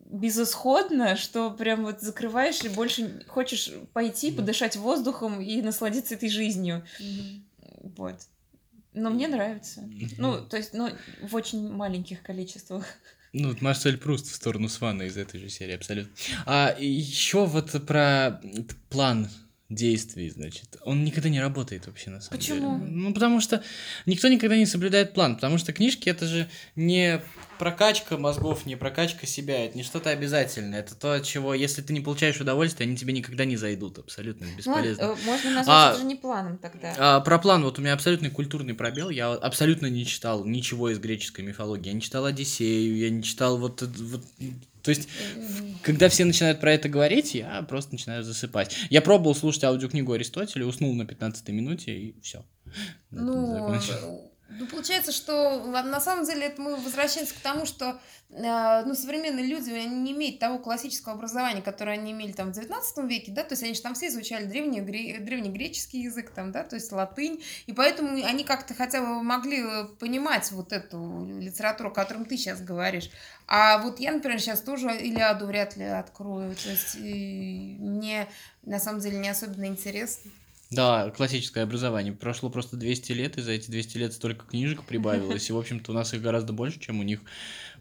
безысходно, 0.05 1.17
что 1.17 1.51
прям 1.51 1.85
вот 1.85 2.01
закрываешь 2.01 2.63
и 2.63 2.69
больше 2.69 3.25
хочешь 3.27 3.71
пойти, 3.93 4.31
подышать 4.31 4.77
воздухом 4.77 5.41
и 5.41 5.63
насладиться 5.63 6.15
этой 6.15 6.29
жизнью. 6.29 6.85
Вот. 7.97 8.17
Но 8.93 9.11
мне 9.11 9.27
нравится. 9.27 9.89
Ну, 10.19 10.41
то 10.41 10.57
есть, 10.57 10.73
ну, 10.73 10.91
в 11.23 11.35
очень 11.35 11.71
маленьких 11.71 12.23
количествах. 12.23 12.87
Ну, 13.33 13.49
вот 13.49 13.61
Марсель 13.61 13.99
Пруст 13.99 14.29
в 14.29 14.35
сторону 14.35 14.69
Свана 14.69 15.03
из 15.03 15.17
этой 15.17 15.41
же 15.41 15.49
серии, 15.49 15.75
абсолютно. 15.75 16.15
А 16.47 16.77
еще 16.79 17.47
вот 17.47 17.73
про 17.85 18.41
план 18.91 19.29
действий, 19.75 20.31
значит, 20.31 20.77
он 20.83 21.05
никогда 21.05 21.29
не 21.29 21.41
работает 21.41 21.87
вообще 21.87 22.11
на 22.11 22.21
самом 22.21 22.39
Почему? 22.39 22.79
деле. 22.79 22.91
Ну, 22.93 23.13
потому 23.15 23.41
что 23.41 23.63
никто 24.07 24.29
никогда 24.29 24.57
не 24.57 24.67
соблюдает 24.67 25.13
план, 25.15 25.35
потому 25.37 25.59
что 25.59 25.73
книжки 25.73 26.09
это 26.09 26.27
же 26.27 26.49
не 26.77 27.21
прокачка 27.59 28.17
мозгов, 28.17 28.67
не 28.67 28.77
прокачка 28.77 29.27
себя, 29.27 29.65
это 29.65 29.77
не 29.77 29.85
что-то 29.85 30.11
обязательное, 30.11 30.81
это 30.81 30.95
то, 30.95 31.13
от 31.15 31.25
чего, 31.25 31.55
если 31.55 31.83
ты 31.83 31.93
не 31.93 32.01
получаешь 32.01 32.41
удовольствие, 32.41 32.87
они 32.89 32.97
тебе 32.97 33.13
никогда 33.13 33.45
не 33.45 33.57
зайдут, 33.57 33.99
абсолютно 33.99 34.47
Ну, 34.47 34.57
бесполезно. 34.57 35.03
э, 35.03 35.17
можно 35.25 35.51
назвать 35.51 35.69
А- 35.69 35.91
это 35.93 35.99
же 36.01 36.05
не 36.07 36.15
планом 36.17 36.59
тогда. 36.59 36.95
А, 36.99 37.21
про 37.21 37.39
план, 37.39 37.63
вот 37.63 37.79
у 37.79 37.83
меня 37.83 37.93
абсолютный 37.95 38.31
культурный 38.31 38.75
пробел, 38.75 39.09
я 39.11 39.33
абсолютно 39.33 39.87
не 39.87 40.05
читал 40.05 40.45
ничего 40.45 40.91
из 40.91 40.99
греческой 40.99 41.45
мифологии, 41.45 41.89
я 41.89 41.93
не 41.95 42.01
читал 42.01 42.25
Одиссею, 42.25 42.97
я 42.97 43.11
не 43.11 43.23
читал 43.23 43.57
вот, 43.59 43.83
вот 43.83 44.25
то 44.85 44.91
есть, 44.91 45.09
когда 45.83 46.11
все 46.11 46.27
начинают 46.27 46.61
про 46.61 46.73
это 46.75 46.91
говорить, 46.91 47.35
я 47.35 47.63
просто 47.63 47.93
начинаю 47.93 48.23
засыпать. 48.23 48.77
Я 48.91 49.01
пробовал 49.01 49.35
слушать 49.35 49.65
аудиокнигу 49.65 50.13
Аристотеля, 50.13 50.67
уснул 50.67 50.95
на 50.95 51.07
15 51.07 51.49
минуте 51.49 51.97
и 51.97 52.21
все. 52.21 52.45
Ну, 53.11 53.71
ну, 54.49 54.67
получается, 54.67 55.11
что 55.11 55.65
на 55.65 56.01
самом 56.01 56.27
деле 56.27 56.47
это 56.47 56.61
мы 56.61 56.77
возвращаемся 56.77 57.35
к 57.35 57.39
тому, 57.39 57.65
что 57.65 57.99
э, 58.31 58.83
ну, 58.85 58.95
современные 58.95 59.47
люди 59.47 59.71
они 59.71 59.97
не 59.97 60.13
имеют 60.13 60.39
того 60.39 60.59
классического 60.59 61.15
образования, 61.15 61.63
которое 61.63 61.93
они 61.93 62.13
имели 62.13 62.33
там 62.33 62.53
в 62.53 62.55
19 62.55 63.05
веке, 63.05 63.33
да, 63.33 63.43
то 63.43 63.53
есть 63.53 63.63
они 63.63 63.75
же 63.75 63.81
там 63.81 63.95
все 63.95 64.09
изучали 64.09 64.45
древний, 64.45 64.81
гре- 64.81 65.19
древнегреческий 65.19 66.03
язык, 66.03 66.31
там, 66.31 66.53
да, 66.53 66.63
то 66.63 66.77
есть 66.77 66.93
латынь, 66.93 67.43
и 67.67 67.73
поэтому 67.73 68.23
они 68.25 68.45
как-то 68.45 68.75
хотя 68.75 69.01
бы 69.01 69.23
могли 69.23 69.63
э, 69.63 69.85
понимать 69.99 70.53
вот 70.53 70.73
эту 70.73 71.27
литературу, 71.41 71.89
о 71.89 71.93
которой 71.93 72.25
ты 72.27 72.37
сейчас 72.37 72.61
говоришь. 72.61 73.11
А 73.47 73.79
вот 73.79 73.99
я, 73.99 74.13
например, 74.13 74.41
сейчас 74.41 74.61
тоже 74.61 74.95
Илиаду 74.95 75.47
вряд 75.47 75.77
ли 75.77 75.85
открою, 75.85 76.55
то 76.55 76.69
есть 76.69 76.97
и 76.97 77.77
мне 77.81 78.29
на 78.63 78.79
самом 78.79 79.01
деле 79.01 79.19
не 79.19 79.31
особенно 79.31 79.65
интересно. 79.65 80.31
Да, 80.71 81.11
классическое 81.11 81.65
образование. 81.65 82.13
Прошло 82.13 82.51
просто 82.51 82.77
200 82.77 83.13
лет, 83.13 83.39
и 83.39 83.43
за 83.43 83.53
эти 83.53 83.71
200 83.71 83.97
лет 83.99 84.13
столько 84.13 84.47
книжек 84.47 84.83
прибавилось, 84.85 85.49
и, 85.49 85.53
в 85.53 85.59
общем-то, 85.59 85.93
у 85.93 85.95
нас 85.95 86.15
их 86.15 86.23
гораздо 86.23 86.53
больше, 86.53 86.81
чем 86.81 87.01
у 87.01 87.03
них, 87.03 87.21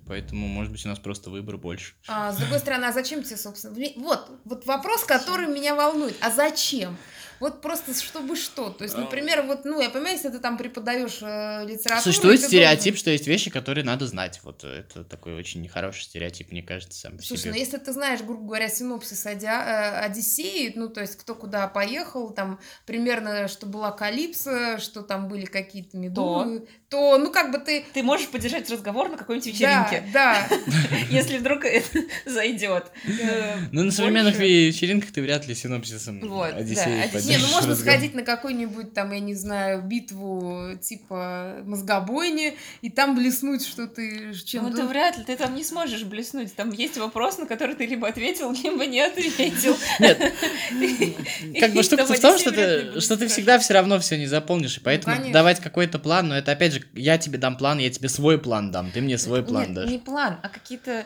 поэтому, 0.05 0.47
может 0.47 0.71
быть, 0.71 0.85
у 0.85 0.89
нас 0.89 0.99
просто 0.99 1.29
выбор 1.29 1.57
больше. 1.57 1.93
А, 2.07 2.31
с 2.31 2.37
другой 2.37 2.59
стороны, 2.59 2.85
а 2.85 2.91
зачем 2.91 3.23
тебе, 3.23 3.37
собственно? 3.37 3.75
Вот, 3.97 4.29
вот 4.45 4.65
вопрос, 4.65 5.03
который 5.05 5.47
меня 5.47 5.75
волнует. 5.75 6.15
А 6.21 6.29
зачем? 6.29 6.97
Вот 7.39 7.61
просто 7.61 7.93
чтобы 7.93 8.35
что? 8.35 8.69
То 8.69 8.83
есть, 8.83 8.97
например, 8.97 9.43
вот, 9.43 9.65
ну, 9.65 9.81
я 9.81 9.89
понимаю, 9.89 10.15
если 10.15 10.29
ты 10.29 10.39
там 10.39 10.57
преподаешь 10.57 11.19
э, 11.21 11.65
литературу... 11.65 12.01
Существует 12.03 12.41
стереотип, 12.41 12.93
должен- 12.93 12.99
что 12.99 13.09
есть 13.11 13.27
вещи, 13.27 13.49
которые 13.49 13.83
надо 13.83 14.07
знать. 14.07 14.39
Вот 14.43 14.63
это 14.63 15.03
такой 15.03 15.33
очень 15.35 15.61
нехороший 15.61 16.03
стереотип, 16.03 16.51
мне 16.51 16.63
кажется, 16.63 16.99
сам 16.99 17.17
по 17.17 17.23
Слушай, 17.23 17.41
себе. 17.41 17.51
ну 17.51 17.57
если 17.57 17.77
ты 17.77 17.91
знаешь, 17.93 18.21
грубо 18.21 18.45
говоря, 18.45 18.69
синопсис 18.69 19.25
Оди- 19.25 19.45
э, 19.45 19.99
Одиссеи, 20.05 20.73
ну, 20.75 20.89
то 20.89 21.01
есть 21.01 21.15
кто 21.17 21.35
куда 21.35 21.67
поехал, 21.67 22.29
там, 22.31 22.59
примерно, 22.85 23.47
что 23.47 23.65
была 23.65 23.91
Калипсо, 23.91 24.79
что 24.79 25.01
там 25.01 25.27
были 25.27 25.45
какие-то 25.45 25.97
медузы, 25.97 26.65
то, 26.89 27.17
ну, 27.17 27.31
как 27.31 27.51
бы 27.51 27.57
ты... 27.57 27.85
Ты 27.93 28.03
можешь 28.03 28.27
поддержать 28.27 28.69
разговор 28.69 29.09
на 29.09 29.17
какой-нибудь 29.17 29.47
вечеринке, 29.47 30.03
да. 30.13 30.47
если 31.09 31.37
вдруг 31.37 31.65
это 31.65 31.87
зайдет. 32.25 32.91
Э, 33.05 33.55
Ну, 33.71 33.83
на 33.83 33.91
современных 33.91 34.37
вечеринках 34.37 35.11
ты 35.11 35.21
вряд 35.21 35.47
ли 35.47 35.55
синопсисом 35.55 36.21
Одиссеи 36.43 37.01
Не, 37.25 37.37
ну 37.37 37.47
можно 37.47 37.71
разговор. 37.71 37.93
сходить 37.93 38.13
на 38.15 38.23
какой-нибудь 38.23 38.93
там, 38.93 39.11
я 39.11 39.19
не 39.19 39.35
знаю, 39.35 39.81
битву 39.81 40.75
типа 40.81 41.57
мозгобойни, 41.65 42.55
и 42.81 42.89
там 42.89 43.15
блеснуть, 43.15 43.65
что 43.65 43.87
ты 43.87 44.27
Ну, 44.27 44.33
чем-то... 44.33 44.77
это 44.77 44.87
вряд 44.87 45.17
ли, 45.17 45.23
ты 45.23 45.35
там 45.37 45.55
не 45.55 45.63
сможешь 45.63 46.03
блеснуть. 46.03 46.55
Там 46.55 46.71
есть 46.71 46.97
вопрос, 46.97 47.37
на 47.37 47.45
который 47.45 47.75
ты 47.75 47.85
либо 47.85 48.07
ответил, 48.07 48.51
либо 48.63 48.85
не 48.85 49.01
ответил. 49.01 49.75
Нет, 49.99 50.17
как 51.59 51.73
бы 51.73 51.83
штука 51.83 52.05
в 52.05 52.19
том, 52.19 52.37
что 52.37 52.51
ты, 52.51 52.99
что 53.01 53.17
ты 53.17 53.27
всегда 53.27 53.59
все 53.59 53.73
равно 53.73 53.99
все 53.99 54.17
не 54.17 54.27
запомнишь, 54.27 54.77
и 54.77 54.79
поэтому 54.79 55.15
конечно. 55.15 55.33
давать 55.33 55.59
какой-то 55.59 55.99
план, 55.99 56.27
но 56.29 56.37
это 56.37 56.51
опять 56.51 56.73
же, 56.73 56.83
я 56.93 57.17
тебе 57.17 57.37
дам 57.37 57.57
план, 57.57 57.79
я 57.79 57.89
тебе 57.89 58.09
свой 58.09 58.37
план 58.37 58.71
дам, 58.71 58.91
ты 58.91 59.01
мне 59.01 59.17
свой 59.17 59.43
план 59.43 59.65
Нет, 59.65 59.73
дашь. 59.73 59.89
не 59.89 59.99
план, 59.99 60.39
а 60.41 60.49
какие-то 60.49 61.05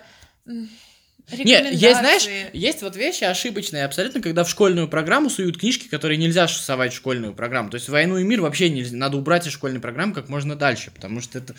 Нет, 1.32 1.72
есть, 1.74 2.00
знаешь, 2.00 2.28
есть 2.54 2.82
вот 2.82 2.96
вещи 2.96 3.26
ошибочные 3.26 3.84
абсолютно, 3.84 4.22
когда 4.22 4.44
в 4.44 4.50
школьную 4.50 4.88
программу 4.88 5.30
суют 5.30 5.58
книжки, 5.58 5.88
которые 5.88 6.18
нельзя 6.18 6.48
совать 6.48 6.94
в 6.94 6.96
школьную 6.96 7.34
программу. 7.34 7.70
То 7.70 7.76
есть 7.76 7.90
«Войну 7.90 8.18
и 8.18 8.24
мир» 8.24 8.42
вообще 8.42 8.70
нельзя, 8.70 8.96
надо 8.96 9.18
убрать 9.18 9.46
из 9.46 9.52
школьной 9.52 9.82
программы 9.82 10.14
как 10.14 10.30
можно 10.30 10.56
дальше, 10.56 10.92
потому 10.92 11.20
что 11.22 11.38
это, 11.40 11.54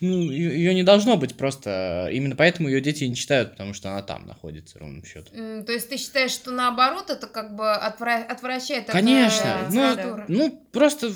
ну, 0.00 0.30
ее 0.30 0.72
не 0.72 0.84
должно 0.84 1.16
быть 1.16 1.36
просто. 1.36 2.08
Именно 2.12 2.36
поэтому 2.36 2.68
ее 2.68 2.80
дети 2.80 3.04
не 3.04 3.16
читают, 3.16 3.52
потому 3.52 3.74
что 3.74 3.90
она 3.90 4.02
там 4.02 4.26
находится, 4.26 4.78
ровным 4.78 5.04
счетом. 5.04 5.64
То 5.64 5.72
есть 5.72 5.88
ты 5.88 5.96
считаешь, 5.96 6.30
что 6.30 6.50
наоборот 6.52 7.10
это 7.10 7.26
как 7.26 7.56
бы 7.56 7.64
отвра- 7.64 8.24
отвращает 8.24 8.84
от 8.84 8.90
э, 8.90 8.92
Конечно, 8.92 9.68
ну, 9.70 9.90
литературы? 9.90 10.24
Ну, 10.28 10.62
просто 10.72 11.10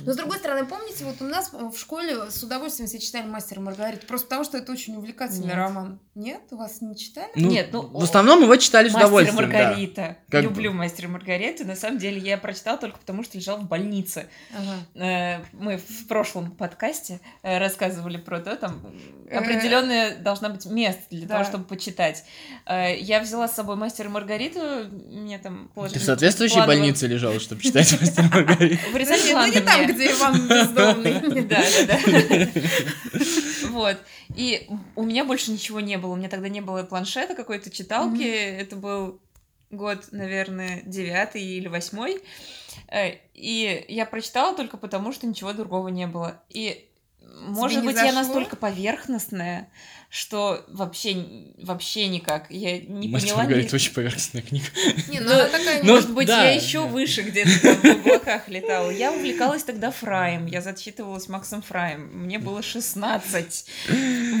Но 0.00 0.12
с 0.12 0.16
другой 0.16 0.38
стороны, 0.38 0.66
помните, 0.66 1.04
вот 1.04 1.16
у 1.20 1.24
нас 1.24 1.50
в 1.52 1.76
школе 1.76 2.30
с 2.30 2.42
удовольствием 2.42 2.88
все 2.88 2.98
читали 2.98 3.26
«Мастер 3.26 3.58
и 3.58 3.60
Маргариту», 3.60 4.06
просто 4.06 4.26
потому 4.26 4.44
что 4.44 4.58
это 4.58 4.72
очень 4.72 4.96
увлекательный 4.96 5.46
Нет. 5.46 5.56
роман. 5.56 6.00
Нет? 6.14 6.40
У 6.50 6.56
вас 6.56 6.80
не 6.80 6.96
читали? 6.96 7.30
ну, 7.36 7.48
Нет, 7.50 7.68
ну, 7.72 7.82
в 7.82 8.02
основном 8.02 8.42
его 8.42 8.56
читали 8.56 8.88
с 8.88 8.92
Мастер 8.92 9.02
и 9.02 9.06
удовольствием. 9.06 9.36
да. 9.36 9.42
Маргарита. 9.58 10.16
Как 10.30 10.42
Люблю 10.42 10.72
Мастер 10.72 11.04
и 11.04 11.08
Маргариту. 11.08 11.64
На 11.64 11.76
самом 11.76 11.98
деле 11.98 12.18
я 12.20 12.38
прочитала 12.38 12.78
только 12.78 12.98
потому, 12.98 13.22
что 13.24 13.36
лежал 13.38 13.58
в 13.58 13.68
больнице. 13.68 14.26
Ага. 14.56 15.04
Э, 15.04 15.44
Мы 15.52 15.76
в 15.78 16.06
прошлом 16.08 16.50
подкасте 16.52 17.20
э, 17.42 17.58
рассказывали 17.58 18.16
про 18.16 18.40
то, 18.40 18.56
там 18.56 18.80
Э. 19.30 19.38
определенное 19.38 20.16
должна 20.18 20.48
быть 20.50 20.66
место 20.66 21.02
для 21.10 21.26
Да. 21.26 21.34
того, 21.34 21.44
чтобы 21.44 21.64
почитать. 21.64 22.24
Э, 22.66 22.96
Я 22.98 23.20
взяла 23.20 23.48
с 23.48 23.54
собой 23.54 23.76
Мастер 23.76 24.06
и 24.06 24.08
Маргариту. 24.08 24.60
Мне 25.08 25.38
там 25.38 25.68
Ты 25.68 25.74
положили 25.74 25.98
в 25.98 26.04
соответствующей 26.04 26.64
больнице 26.66 27.06
лежал, 27.06 27.38
чтобы 27.40 27.62
читать 27.62 27.90
«Мастер 28.00 28.24
и 28.24 28.28
Маргариту». 28.28 28.90
В 28.90 28.92
не- 28.92 28.98
Рязани 28.98 29.32
ну, 29.32 29.46
не 29.46 29.60
там, 29.60 29.83
где 29.86 30.12
Иван 30.12 30.48
Бездомный. 30.48 31.42
Да, 31.48 31.62
да, 31.86 31.98
да. 31.98 32.48
Вот. 33.68 33.98
И 34.36 34.68
у 34.96 35.02
меня 35.02 35.24
больше 35.24 35.50
ничего 35.50 35.80
не 35.80 35.98
было. 35.98 36.12
У 36.12 36.16
меня 36.16 36.28
тогда 36.28 36.48
не 36.48 36.60
было 36.60 36.82
планшета, 36.82 37.34
какой-то 37.34 37.70
читалки. 37.70 38.22
Это 38.22 38.76
был 38.76 39.20
год, 39.70 40.08
наверное, 40.12 40.82
девятый 40.84 41.42
или 41.42 41.68
восьмой. 41.68 42.22
Э, 42.88 43.16
И 43.34 43.84
я 43.88 44.06
прочитала 44.06 44.56
только 44.56 44.76
потому, 44.76 45.12
что 45.12 45.26
ничего 45.26 45.52
другого 45.52 45.88
не 45.88 46.06
было. 46.06 46.42
И 46.48 46.88
может 47.32 47.84
быть, 47.84 47.96
я 47.96 48.12
настолько 48.12 48.56
поверхностная, 48.56 49.68
что 50.14 50.64
вообще, 50.68 51.26
вообще 51.58 52.06
никак. 52.06 52.48
Я 52.48 52.78
не 52.78 53.08
«Мастер 53.08 53.30
поняла. 53.30 53.42
ни- 53.42 53.46
Маргарита» 53.48 53.74
очень 53.74 53.92
поверхностная 53.92 54.42
книга. 54.42 54.66
Не, 55.08 55.18
ну 55.18 55.30
Ну, 55.30 55.34
она 55.34 55.48
такая... 55.48 55.82
ну, 55.82 55.92
Может 55.94 56.14
быть, 56.14 56.28
да, 56.28 56.44
я 56.44 56.52
еще 56.54 56.86
выше 56.86 57.22
где-то 57.22 57.50
там 57.60 57.80
в 57.80 57.84
облаках 58.06 58.48
летала. 58.48 58.90
Я 58.90 59.10
увлекалась 59.12 59.64
тогда 59.64 59.90
Фраем. 59.90 60.46
Я 60.46 60.60
зачитывалась 60.62 61.28
Максом 61.28 61.62
Фраем. 61.62 62.02
Мне 62.16 62.38
было 62.38 62.62
16. 62.62 63.66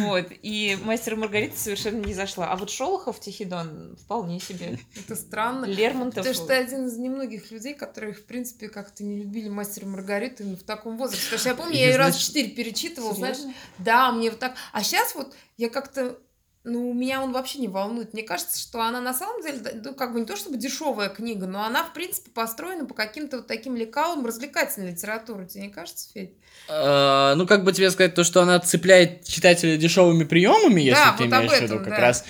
Вот. 0.04 0.28
И 0.42 0.78
Мастер 0.84 1.14
и 1.14 1.16
Маргарита 1.16 1.58
совершенно 1.58 2.04
не 2.06 2.14
зашла. 2.14 2.52
А 2.52 2.56
вот 2.56 2.70
Шолохов 2.70 3.18
Тихидон 3.18 3.96
вполне 4.00 4.38
себе. 4.38 4.78
Это 4.96 5.16
странно. 5.16 5.64
Лермонтов. 5.64 6.18
Потому 6.24 6.34
что 6.36 6.46
ты 6.46 6.54
один 6.54 6.86
из 6.86 6.96
немногих 6.98 7.50
людей, 7.50 7.74
которые, 7.74 8.12
в 8.14 8.24
принципе, 8.26 8.68
как-то 8.68 9.02
не 9.02 9.16
любили 9.16 9.48
«Мастера 9.48 9.86
и 9.86 9.88
Маргариту» 9.88 10.44
в 10.44 10.62
таком 10.62 10.96
возрасте. 10.98 11.24
Потому 11.24 11.40
что 11.40 11.48
я 11.48 11.54
помню, 11.56 11.74
я 11.76 11.86
ее 11.88 11.96
раз 11.96 12.16
четыре 12.16 12.50
перечитывала, 12.50 13.12
знаешь. 13.12 13.38
Да, 13.78 14.12
мне 14.12 14.30
вот 14.30 14.38
так... 14.38 14.54
А 14.72 14.84
сейчас 14.84 15.16
вот 15.16 15.34
я 15.56 15.63
как-то... 15.68 16.18
Ну, 16.66 16.94
меня 16.94 17.22
он 17.22 17.32
вообще 17.32 17.58
не 17.58 17.68
волнует. 17.68 18.14
Мне 18.14 18.22
кажется, 18.22 18.58
что 18.58 18.80
она 18.80 19.02
на 19.02 19.12
самом 19.12 19.42
деле, 19.42 19.82
ну, 19.84 19.94
как 19.94 20.14
бы 20.14 20.20
не 20.20 20.24
то 20.24 20.34
чтобы 20.34 20.56
дешевая 20.56 21.10
книга, 21.10 21.46
но 21.46 21.62
она, 21.62 21.84
в 21.84 21.92
принципе, 21.92 22.30
построена 22.30 22.86
по 22.86 22.94
каким-то 22.94 23.36
вот 23.38 23.46
таким 23.46 23.76
лекалам 23.76 24.24
развлекательной 24.24 24.92
литературы. 24.92 25.44
Тебе 25.46 25.64
не 25.64 25.70
кажется, 25.70 26.08
Федь? 26.14 26.32
Э, 26.68 27.34
Ну, 27.36 27.46
как 27.46 27.64
бы 27.64 27.72
тебе 27.72 27.90
сказать, 27.90 28.14
то, 28.14 28.24
что 28.24 28.40
она 28.40 28.58
цепляет 28.60 29.24
читателя 29.24 29.76
дешевыми 29.76 30.24
приемами, 30.24 30.80
если 30.80 31.02
Да, 31.02 31.14
ты 31.18 31.24
вот 31.24 31.32
имеешь 31.34 31.52
в 31.52 31.62
виду, 31.62 31.78
как 31.80 31.90
да. 31.90 31.96
раз. 31.98 32.24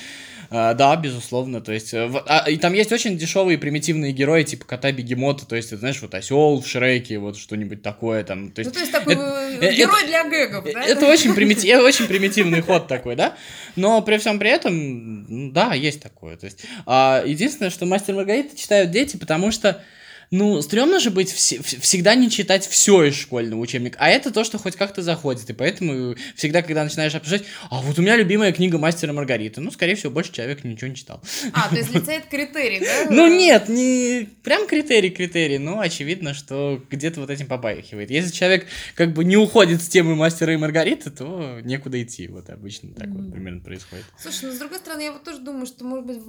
Э, 0.56 0.74
Да, 0.74 0.94
безусловно. 0.94 1.60
То 1.60 1.72
есть, 1.72 1.92
э, 1.94 2.06
в- 2.06 2.22
а, 2.28 2.48
и 2.48 2.56
там 2.58 2.74
есть 2.74 2.92
очень 2.92 3.18
дешевые 3.18 3.58
примитивные 3.58 4.12
герои, 4.12 4.44
типа 4.44 4.64
кота 4.64 4.92
бегемота, 4.92 5.46
то 5.46 5.56
есть, 5.56 5.68
это, 5.72 5.78
знаешь, 5.78 6.00
вот 6.00 6.14
осел 6.14 6.60
в 6.60 6.66
Шреке, 6.66 7.18
вот 7.18 7.36
что-нибудь 7.36 7.82
такое 7.82 8.22
там. 8.22 8.50
То 8.52 8.60
Ну, 8.62 8.68
есть, 8.68 8.74
то 8.74 8.80
есть 8.80 8.92
такой 8.92 9.14
это- 9.14 9.58
э, 9.60 9.74
герой 9.74 10.06
для 10.06 10.22
гэгов, 10.28 10.64
да? 10.72 10.84
это 10.84 11.06
очень, 11.08 11.32
примити- 11.34 11.66
это 11.68 11.82
очень 11.82 12.06
примитивный 12.06 12.60
ход 12.60 12.86
такой, 12.86 13.16
да? 13.16 13.34
Но 13.74 14.00
при 14.02 14.16
всем 14.18 14.38
при 14.38 14.50
этом, 14.50 15.24
ну, 15.24 15.50
да, 15.50 15.74
есть 15.74 16.00
такое. 16.00 16.36
То 16.36 16.46
есть, 16.46 16.64
а, 16.86 17.24
единственное, 17.26 17.70
что 17.70 17.84
Мастер 17.86 18.14
Маргарита 18.14 18.56
читают 18.56 18.92
дети, 18.92 19.16
потому 19.16 19.50
что 19.50 19.82
ну, 20.30 20.60
стрёмно 20.62 21.00
же 21.00 21.10
быть 21.10 21.32
вс- 21.32 21.80
всегда 21.80 22.14
не 22.14 22.30
читать 22.30 22.66
все 22.66 23.04
из 23.04 23.14
школьного 23.16 23.60
учебника. 23.60 23.96
А 24.00 24.08
это 24.08 24.30
то, 24.30 24.44
что 24.44 24.58
хоть 24.58 24.76
как-то 24.76 25.02
заходит. 25.02 25.48
И 25.50 25.52
поэтому 25.52 26.16
всегда, 26.36 26.62
когда 26.62 26.84
начинаешь 26.84 27.14
обсуждать, 27.14 27.44
а 27.70 27.80
вот 27.82 27.98
у 27.98 28.02
меня 28.02 28.16
любимая 28.16 28.52
книга 28.52 28.78
Мастера 28.78 29.12
и 29.12 29.14
Маргариты. 29.14 29.60
Ну, 29.60 29.70
скорее 29.70 29.94
всего, 29.94 30.12
больше 30.12 30.32
человек 30.32 30.64
ничего 30.64 30.88
не 30.88 30.96
читал. 30.96 31.22
А, 31.52 31.68
то 31.68 31.76
есть 31.76 31.90
для 31.90 32.00
тебя 32.00 32.14
это 32.14 32.28
критерий, 32.28 32.80
да? 32.80 33.06
Ну 33.10 33.26
нет, 33.28 33.68
не 33.68 34.28
прям 34.42 34.66
критерий, 34.66 35.10
критерий, 35.10 35.58
но 35.58 35.80
очевидно, 35.80 36.34
что 36.34 36.82
где-то 36.90 37.20
вот 37.20 37.30
этим 37.30 37.46
побаихивает. 37.46 38.10
Если 38.10 38.30
человек 38.32 38.66
как 38.94 39.12
бы 39.12 39.24
не 39.24 39.36
уходит 39.36 39.82
с 39.82 39.88
темы 39.88 40.14
Мастера 40.14 40.52
и 40.52 40.56
Маргариты, 40.56 41.10
то 41.10 41.60
некуда 41.62 42.02
идти. 42.02 42.28
Вот 42.28 42.50
обычно 42.50 42.92
так 42.94 43.08
вот 43.08 43.32
примерно 43.32 43.60
происходит. 43.60 44.04
Слушай, 44.20 44.46
ну 44.46 44.52
с 44.52 44.58
другой 44.58 44.78
стороны, 44.78 45.02
я 45.02 45.12
вот 45.12 45.24
тоже 45.24 45.38
думаю, 45.38 45.66
что, 45.66 45.84
может 45.84 46.06
быть, 46.06 46.18
в, 46.18 46.26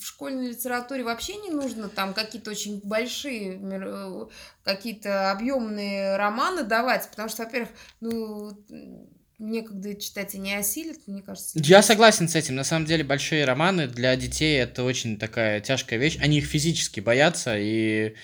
в 0.00 0.04
школьной 0.04 0.50
литературе 0.50 1.02
вообще 1.02 1.36
не 1.36 1.50
нужно 1.50 1.88
там 1.88 2.14
какие-то 2.14 2.50
очень 2.50 2.80
большие 2.82 3.31
большие 3.40 3.88
э, 3.88 4.26
какие-то 4.64 5.30
объемные 5.30 6.16
романы 6.16 6.64
давать, 6.64 7.08
потому 7.10 7.28
что, 7.28 7.44
во-первых, 7.44 7.70
ну, 8.00 8.52
некогда 9.38 9.94
читать 9.94 10.34
и 10.34 10.38
не 10.38 10.54
осилит, 10.54 11.06
мне 11.06 11.22
кажется. 11.22 11.58
Я 11.62 11.82
согласен 11.82 12.28
с 12.28 12.36
этим. 12.36 12.54
На 12.54 12.64
самом 12.64 12.86
деле, 12.86 13.04
большие 13.04 13.44
романы 13.44 13.88
для 13.88 14.14
детей 14.16 14.60
это 14.60 14.84
очень 14.84 15.18
такая 15.18 15.60
тяжкая 15.60 15.98
вещь. 15.98 16.18
Они 16.20 16.38
их 16.38 16.46
физически 16.46 17.00
боятся 17.00 17.56
и 17.58 18.14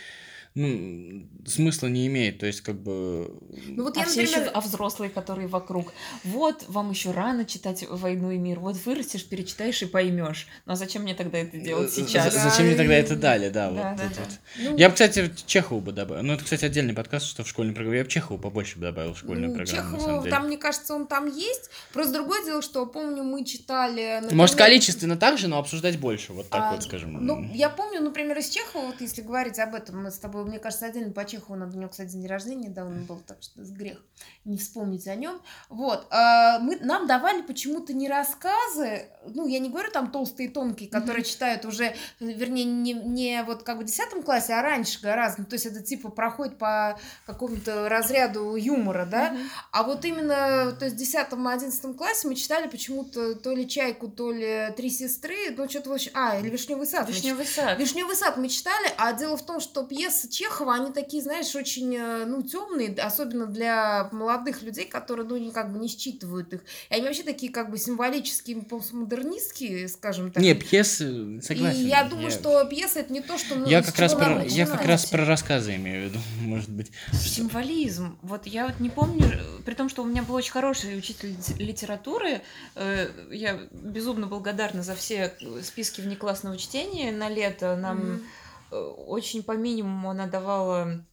ну, 0.58 1.22
смысла 1.46 1.86
не 1.86 2.06
имеет. 2.08 2.38
То 2.38 2.46
есть, 2.46 2.60
как 2.62 2.76
бы. 2.80 3.32
Ну 3.68 3.84
вот 3.84 3.96
а 3.96 4.00
я, 4.00 4.06
все 4.06 4.22
еще, 4.22 4.32
например, 4.38 4.52
а 4.54 4.60
взрослые, 4.60 5.10
которые 5.10 5.46
вокруг. 5.48 5.92
Вот, 6.24 6.64
вам 6.68 6.90
еще 6.90 7.12
рано 7.12 7.44
читать 7.44 7.84
«Войну 7.88 8.30
и 8.30 8.38
мир». 8.38 8.58
Вот 8.60 8.76
вырастешь, 8.84 9.24
перечитаешь 9.26 9.80
и 9.82 9.86
поймешь. 9.86 10.46
Ну 10.66 10.72
а 10.72 10.76
зачем 10.76 11.02
мне 11.02 11.14
тогда 11.14 11.38
это 11.38 11.56
делать 11.58 11.90
Э, 11.90 11.92
сейчас? 11.94 12.32
за- 12.34 12.50
Зачем 12.50 12.66
мне 12.66 12.76
тогда 12.76 12.94
это 12.94 13.16
дали, 13.16 13.48
да, 13.50 13.70
Да, 13.70 13.70
вот 13.70 13.96
да, 13.98 14.04
это 14.04 14.14
да. 14.14 14.20
вот. 14.20 14.70
ну, 14.70 14.76
Я 14.76 14.88
бы, 14.88 14.94
кстати, 14.94 15.30
Чехову 15.46 15.80
бы 15.80 15.92
добавил. 15.92 16.22
Ну, 16.24 16.32
это, 16.34 16.44
кстати, 16.44 16.64
отдельный 16.64 16.94
подкаст, 16.94 17.26
что 17.26 17.44
в 17.44 17.48
школьной 17.48 17.74
программе. 17.74 17.98
Я 17.98 18.04
бы 18.04 18.10
Чехову 18.10 18.38
побольше 18.40 18.76
бы 18.78 18.82
добавил 18.82 19.14
в 19.14 19.18
школьную 19.18 19.50
ну, 19.50 19.54
программу, 19.56 19.82
на 19.82 19.96
Чехова, 19.96 20.00
самом 20.06 20.22
деле. 20.24 20.34
там, 20.34 20.46
мне 20.46 20.56
кажется, 20.58 20.94
он 20.94 21.06
там 21.06 21.26
есть. 21.26 21.70
Просто 21.92 22.12
другое 22.14 22.44
дело, 22.44 22.62
что, 22.62 22.84
помню, 22.86 23.22
мы 23.22 23.44
читали... 23.44 24.20
Может, 24.22 24.54
например, 24.56 24.56
количественно 24.56 25.16
так 25.16 25.38
же, 25.38 25.48
но 25.48 25.58
обсуждать 25.58 25.98
больше. 25.98 26.32
Вот 26.32 26.48
так 26.48 26.60
А, 26.62 26.72
вот, 26.72 26.82
скажем. 26.82 27.24
Ну, 27.24 27.48
я 27.54 27.68
помню, 27.70 28.00
например, 28.00 28.38
из 28.38 28.48
Чехова, 28.48 28.86
вот 28.86 29.00
если 29.00 29.22
говорить 29.22 29.58
об 29.58 29.74
этом, 29.74 30.02
мы 30.02 30.10
с 30.10 30.18
тобой, 30.18 30.44
мне 30.48 30.58
кажется, 30.58 30.86
отдельно 30.86 31.12
по 31.12 31.24
Чехову 31.24 31.56
надо, 31.58 31.76
у 31.76 31.80
него, 31.80 31.90
кстати, 31.90 32.10
день 32.10 32.26
рождения 32.26 32.68
недавно 32.68 33.02
был, 33.02 33.20
так 33.26 33.38
что 33.42 33.60
грех 33.62 33.98
не 34.44 34.56
вспомнить 34.58 35.06
о 35.06 35.14
нем. 35.14 35.40
Вот, 35.68 36.06
а, 36.10 36.58
мы, 36.58 36.76
нам 36.76 37.06
давали 37.06 37.42
почему-то 37.42 37.92
не 37.92 38.08
рассказы, 38.08 39.06
ну, 39.26 39.46
я 39.46 39.58
не 39.58 39.68
говорю 39.70 39.90
там 39.90 40.10
толстые 40.10 40.48
и 40.48 40.52
тонкие, 40.52 40.88
которые 40.88 41.24
читают 41.24 41.64
уже, 41.64 41.94
вернее, 42.20 42.64
не, 42.64 42.92
не 42.94 43.42
вот 43.42 43.62
как 43.62 43.78
бы 43.78 43.82
в 43.82 43.86
10 43.86 44.24
классе, 44.24 44.54
а 44.54 44.62
раньше 44.62 45.00
гораздо, 45.00 45.42
ну, 45.42 45.46
то 45.46 45.54
есть 45.54 45.66
это 45.66 45.82
типа 45.82 46.08
проходит 46.10 46.58
по 46.58 46.98
какому-то 47.26 47.88
разряду 47.88 48.56
юмора, 48.56 49.06
да, 49.06 49.30
Мгм. 49.30 49.50
а 49.72 49.82
вот 49.82 50.04
именно, 50.04 50.72
то 50.72 50.86
есть 50.86 50.96
в 50.96 51.00
10-11 51.00 51.94
классе 51.94 52.28
мы 52.28 52.34
читали 52.34 52.68
почему-то 52.68 53.34
то 53.34 53.52
ли 53.52 53.68
«Чайку», 53.68 54.08
то 54.08 54.32
ли 54.32 54.72
«Три 54.76 54.90
сестры», 54.90 55.36
ну, 55.56 55.68
что-то 55.68 55.90
вообще... 55.90 56.10
А, 56.14 56.38
или 56.38 56.48
«Вишневый 56.48 56.86
сад». 56.86 57.08
Вишневый 57.08 57.46
сад. 57.46 57.78
Вишневый 57.78 58.16
сад 58.16 58.36
мы 58.36 58.48
читали, 58.48 58.88
а 58.96 59.12
дело 59.12 59.36
в 59.36 59.44
том, 59.44 59.60
что 59.60 59.84
пьесы 59.84 60.27
Чехова, 60.30 60.74
они 60.74 60.92
такие, 60.92 61.22
знаешь, 61.22 61.54
очень, 61.54 61.94
э, 61.96 62.24
ну, 62.26 62.42
темные, 62.42 62.94
особенно 62.94 63.46
для 63.46 64.08
молодых 64.12 64.62
людей, 64.62 64.86
которые, 64.86 65.26
ну, 65.26 65.36
не, 65.36 65.50
как 65.50 65.72
бы 65.72 65.78
не 65.78 65.88
считывают 65.88 66.52
их. 66.52 66.60
И 66.90 66.94
они 66.94 67.04
вообще 67.04 67.22
такие, 67.22 67.50
как 67.52 67.70
бы, 67.70 67.78
символические, 67.78 68.62
постмодернистские, 68.62 69.88
скажем 69.88 70.30
так. 70.30 70.42
Не, 70.42 70.54
пьесы, 70.54 71.40
согласен. 71.42 71.80
И 71.80 71.88
я 71.88 72.04
думаю, 72.04 72.30
что 72.30 72.64
пьеса 72.64 73.00
это 73.00 73.12
не 73.12 73.20
то, 73.20 73.38
что... 73.38 73.54
ну, 73.54 73.66
Я 73.66 73.82
как 73.82 73.98
раз 73.98 74.14
про, 74.14 74.44
я 74.44 74.66
как 74.66 74.84
раз 74.84 75.06
про 75.06 75.24
рассказы 75.24 75.76
имею 75.76 76.02
в 76.08 76.10
виду, 76.10 76.18
может 76.42 76.70
быть. 76.70 76.90
Символизм. 77.12 78.18
Вот 78.22 78.46
я 78.46 78.66
вот 78.66 78.80
не 78.80 78.90
помню, 78.90 79.26
э, 79.26 79.62
при 79.64 79.74
том, 79.74 79.88
что 79.88 80.02
у 80.02 80.06
меня 80.06 80.22
был 80.22 80.34
очень 80.34 80.52
хороший 80.52 80.96
учитель 80.98 81.30
лит- 81.30 81.58
литературы, 81.58 82.40
э, 82.74 83.08
я 83.30 83.58
безумно 83.72 84.26
благодарна 84.26 84.82
за 84.82 84.94
все 84.94 85.34
э, 85.40 85.62
списки 85.62 86.00
внеклассного 86.00 86.56
чтения 86.58 87.12
на 87.12 87.28
лето. 87.28 87.76
Нам 87.76 87.98
Мгм. 87.98 88.22
Э, 88.70 88.76
очень 88.76 89.42
по 89.42 89.52
минимуму 89.52 90.10
она 90.10 90.26
давала 90.26 91.04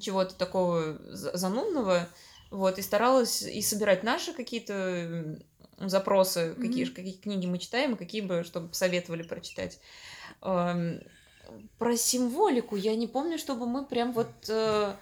чего-то 0.00 0.34
такого 0.34 0.98
за- 1.10 1.36
занудного, 1.36 2.08
вот, 2.50 2.78
и 2.78 2.82
старалась 2.82 3.42
и 3.42 3.62
собирать 3.62 4.02
наши 4.02 4.32
какие-то 4.32 5.38
запросы, 5.78 6.54
какие, 6.54 6.84
Мгм. 6.84 6.92
ж- 6.92 6.94
какие 6.94 7.12
книги 7.14 7.46
мы 7.46 7.58
читаем, 7.58 7.94
и 7.94 7.98
какие 7.98 8.20
бы, 8.20 8.44
чтобы 8.44 8.68
посоветовали 8.68 9.22
прочитать. 9.22 9.78
Про 10.40 11.96
символику 11.96 12.76
я 12.76 12.96
не 12.96 13.06
помню, 13.06 13.38
чтобы 13.38 13.66
мы 13.66 13.84
прям 13.84 14.12
вот 14.12 14.32
э, 14.48 14.94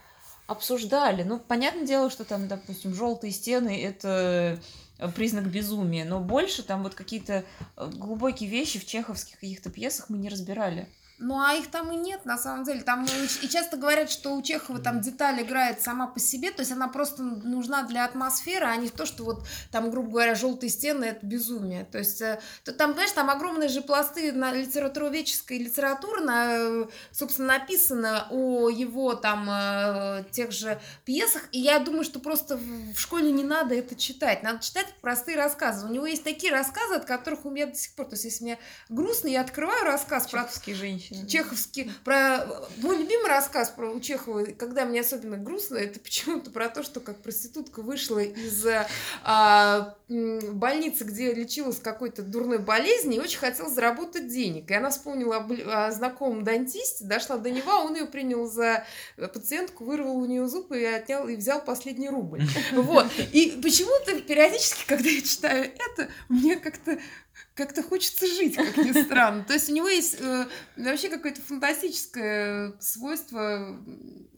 обсуждали. 0.46 1.22
Ну, 1.22 1.38
понятное 1.38 1.86
дело, 1.86 2.10
что 2.10 2.24
там, 2.24 2.48
допустим, 2.48 2.94
желтые 2.94 3.32
стены 3.32 3.82
это 3.82 4.60
э, 4.98 5.08
признак 5.12 5.46
безумия, 5.46 6.04
но 6.04 6.20
больше 6.20 6.62
там 6.62 6.82
вот 6.82 6.94
какие-то 6.94 7.44
глубокие 7.76 8.50
вещи 8.50 8.78
в 8.78 8.86
чеховских 8.86 9.40
каких-то 9.40 9.70
пьесах 9.70 10.10
мы 10.10 10.18
не 10.18 10.28
разбирали. 10.28 10.88
Ну, 11.26 11.40
а 11.40 11.54
их 11.54 11.70
там 11.70 11.90
и 11.90 11.96
нет, 11.96 12.26
на 12.26 12.36
самом 12.36 12.64
деле. 12.64 12.82
Там 12.82 13.06
и 13.06 13.48
часто 13.48 13.78
говорят, 13.78 14.10
что 14.10 14.34
у 14.34 14.42
Чехова 14.42 14.78
там 14.78 15.00
деталь 15.00 15.40
играет 15.40 15.80
сама 15.80 16.06
по 16.06 16.20
себе, 16.20 16.50
то 16.50 16.60
есть 16.60 16.70
она 16.70 16.86
просто 16.86 17.22
нужна 17.22 17.84
для 17.84 18.04
атмосферы, 18.04 18.66
а 18.66 18.76
не 18.76 18.90
то, 18.90 19.06
что 19.06 19.24
вот 19.24 19.46
там, 19.72 19.90
грубо 19.90 20.10
говоря, 20.10 20.34
желтые 20.34 20.68
стены— 20.68 21.04
это 21.06 21.24
безумие. 21.24 21.86
То 21.86 21.96
есть 21.96 22.20
э, 22.20 22.40
то 22.62 22.72
там, 22.72 22.90
понимаешь, 22.90 23.12
там 23.12 23.30
огромные 23.30 23.70
же 23.70 23.80
пласты 23.80 24.32
на 24.32 24.52
литературоведческой 24.52 25.56
литературы, 25.60 26.20
на, 26.20 26.56
э, 26.56 26.86
собственно, 27.10 27.48
написано 27.48 28.28
о 28.30 28.68
его 28.68 29.14
там 29.14 29.48
э, 29.48 30.24
тех 30.30 30.52
же 30.52 30.78
пьесах, 31.06 31.48
и 31.52 31.58
я 31.58 31.78
думаю, 31.78 32.04
что 32.04 32.20
просто 32.20 32.58
в 32.58 32.98
школе 32.98 33.32
не 33.32 33.44
надо 33.44 33.74
это 33.74 33.96
читать, 33.96 34.42
надо 34.42 34.62
читать 34.62 34.92
простые 35.00 35.38
рассказы. 35.38 35.86
У 35.86 35.90
него 35.90 36.04
есть 36.04 36.22
такие 36.22 36.52
рассказы, 36.52 36.96
от 36.96 37.06
которых 37.06 37.46
у 37.46 37.50
меня 37.50 37.64
до 37.64 37.76
сих 37.76 37.94
пор, 37.94 38.04
то 38.04 38.12
есть 38.12 38.24
если 38.24 38.44
мне 38.44 38.58
грустно, 38.90 39.28
я 39.28 39.40
открываю 39.40 39.84
рассказ 39.84 40.26
про 40.26 40.46
женщины. 40.66 41.13
Чеховский, 41.26 41.90
про 42.04 42.46
мой 42.78 42.96
любимый 42.98 43.28
рассказ 43.28 43.70
про 43.70 43.90
у 43.90 44.00
Чехова, 44.00 44.44
когда 44.44 44.84
мне 44.84 45.00
особенно 45.00 45.36
грустно, 45.36 45.76
это 45.76 46.00
почему-то 46.00 46.50
про 46.50 46.68
то, 46.68 46.82
что 46.82 47.00
как 47.00 47.16
проститутка 47.22 47.82
вышла 47.82 48.18
из 48.20 48.66
а, 49.22 49.96
м, 50.08 50.58
больницы, 50.58 51.04
где 51.04 51.32
лечилась 51.32 51.78
какой-то 51.78 52.22
дурной 52.22 52.58
болезни, 52.58 53.16
и 53.16 53.20
очень 53.20 53.38
хотела 53.38 53.68
заработать 53.70 54.28
денег. 54.28 54.70
И 54.70 54.74
она 54.74 54.90
вспомнила 54.90 55.36
о, 55.36 55.40
бл- 55.40 55.68
о 55.70 55.90
знакомом 55.92 56.44
дантисте, 56.44 57.04
дошла 57.04 57.36
до 57.36 57.50
него, 57.50 57.70
а 57.70 57.82
он 57.84 57.94
ее 57.94 58.06
принял 58.06 58.46
за 58.46 58.84
пациентку, 59.16 59.84
вырвал 59.84 60.16
у 60.16 60.26
нее 60.26 60.46
зубы 60.48 60.80
и 60.80 60.84
отнял 60.84 61.28
и 61.28 61.36
взял 61.36 61.60
последний 61.62 62.08
рубль. 62.08 62.42
Вот. 62.72 63.06
И 63.32 63.58
почему-то 63.62 64.20
периодически, 64.20 64.84
когда 64.86 65.08
я 65.08 65.22
читаю 65.22 65.64
это, 65.64 66.08
мне 66.28 66.56
как-то 66.56 66.98
как-то 67.54 67.82
хочется 67.82 68.26
жить, 68.26 68.56
как 68.56 68.76
ни 68.76 68.92
странно. 69.04 69.44
То 69.44 69.54
есть 69.54 69.68
у 69.70 69.74
него 69.74 69.88
есть 69.88 70.16
э, 70.20 70.46
вообще 70.76 71.08
какое-то 71.08 71.40
фантастическое 71.40 72.74
свойство 72.80 73.78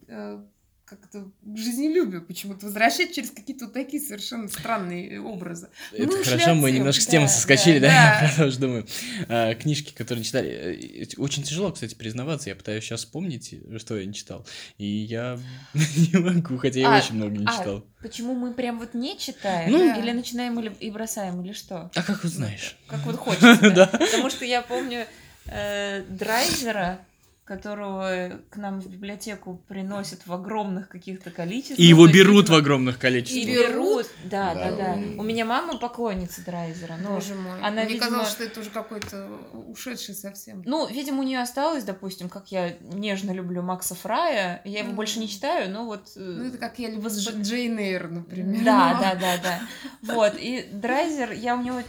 э, 0.07 0.43
как-то 0.87 1.29
к 1.43 1.57
жизнелюбию 1.57 2.21
почему-то 2.25 2.65
возвращать 2.65 3.13
через 3.13 3.31
какие-то 3.31 3.65
вот 3.65 3.73
такие 3.73 4.01
совершенно 4.01 4.47
странные 4.47 5.19
образы. 5.21 5.67
Это 5.91 6.07
Ну, 6.07 6.23
хорошо, 6.23 6.55
мы 6.55 6.71
немножко 6.71 7.01
с 7.01 7.05
да, 7.05 7.11
темы 7.11 7.25
да, 7.25 7.31
соскочили, 7.31 7.79
да, 7.79 7.87
да. 7.87 8.27
я 8.31 8.35
тоже 8.37 8.57
думаю. 8.59 8.87
А, 9.27 9.53
Книжки, 9.55 9.93
которые 9.93 10.23
читали. 10.23 10.49
э, 10.49 11.05
Очень 11.17 11.43
тяжело, 11.43 11.71
кстати, 11.71 11.93
признаваться. 11.93 12.49
Я 12.49 12.55
пытаюсь 12.55 12.85
сейчас 12.85 13.01
вспомнить, 13.01 13.53
что 13.79 13.97
я 13.97 14.05
не 14.05 14.13
читал. 14.13 14.47
И 14.77 14.85
я 14.85 15.37
не 15.73 16.17
могу, 16.19 16.57
хотя 16.57 16.79
я 16.79 16.95
А, 16.95 16.99
очень 16.99 17.15
много 17.15 17.35
не 17.37 17.45
а, 17.45 17.51
читал. 17.57 17.85
Почему 18.01 18.33
мы 18.33 18.53
прям 18.53 18.79
вот 18.79 18.93
не 18.93 19.17
читаем? 19.17 19.71
Ну, 19.71 19.99
или 20.01 20.11
начинаем 20.11 20.57
или, 20.59 20.71
и 20.79 20.89
бросаем, 20.89 21.41
или 21.43 21.51
что? 21.51 21.91
А 21.95 22.01
как 22.03 22.23
вот 22.23 22.31
знаешь? 22.31 22.77
Как 22.87 23.05
вот 23.05 23.17
хочется. 23.17 23.57
Да. 23.75 23.87
Потому 23.87 24.29
что 24.29 24.45
я 24.45 24.61
помню 24.61 25.05
э, 25.47 26.03
Драйзера, 26.09 26.99
которого 27.47 28.31
к 28.49 28.57
нам 28.57 28.81
в 28.81 28.87
библиотеку 28.87 29.61
приносят 29.67 30.27
в 30.27 30.33
огромных 30.33 30.89
каких-то 30.89 31.31
количествах. 31.31 31.79
И 31.79 31.83
его 31.83 32.05
берут 32.07 32.49
в 32.49 32.53
огромных 32.53 32.97
И 32.97 32.99
количествах. 32.99 33.45
берут, 33.45 34.05
да, 34.25 34.53
да, 34.53 34.71
Да. 34.71 34.77
да. 34.77 34.93
У 35.17 35.23
меня 35.23 35.45
мама 35.45 35.77
поклонница 35.77 36.43
Драйзера. 36.45 36.95
Ну, 37.01 37.15
Боже 37.15 37.35
мой. 37.35 37.59
она, 37.61 37.83
Мне 37.83 37.93
видимо- 37.93 38.05
казалось, 38.05 38.29
что 38.29 38.43
это 38.43 38.59
уже 38.59 38.69
какой-то 38.69 39.29
ушедший 39.67 40.13
совсем. 40.15 40.61
ну, 40.65 40.87
видимо, 40.87 41.21
у 41.21 41.23
нее 41.23 41.39
осталось, 41.41 41.83
допустим, 41.83 42.29
как 42.29 42.51
я 42.51 42.73
нежно 42.81 43.31
люблю 43.31 43.61
Макса 43.61 43.95
Фрая. 43.95 44.61
Я 44.65 44.79
его 44.79 44.89
Мгм. 44.89 44.95
больше 44.97 45.19
не 45.19 45.29
читаю, 45.29 45.71
но 45.71 45.85
вот... 45.85 46.09
э, 46.15 46.19
Ну, 46.19 46.45
это 46.49 46.57
как 46.57 46.77
я 46.79 46.89
люблю 46.89 47.07
Восп- 47.09 47.33
Дж- 47.33 47.41
Джейн 47.41 47.79
Эйр, 47.79 48.09
например. 48.09 48.63
Да, 48.65 48.97
да, 49.01 49.15
да, 49.15 49.37
да. 49.41 50.13
Вот, 50.13 50.33
и 50.37 50.67
Драйзер, 50.73 51.31
я 51.31 51.55
у 51.55 51.61
него 51.61 51.81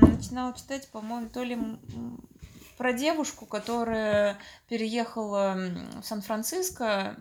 начинала 0.00 0.54
читать, 0.56 0.88
по-моему, 0.88 1.28
то 1.28 1.42
ли 1.42 1.54
м, 1.54 1.78
про 2.76 2.92
девушку, 2.92 3.46
которая 3.46 4.38
переехала 4.68 5.56
в 6.00 6.04
Сан-Франциско, 6.04 7.16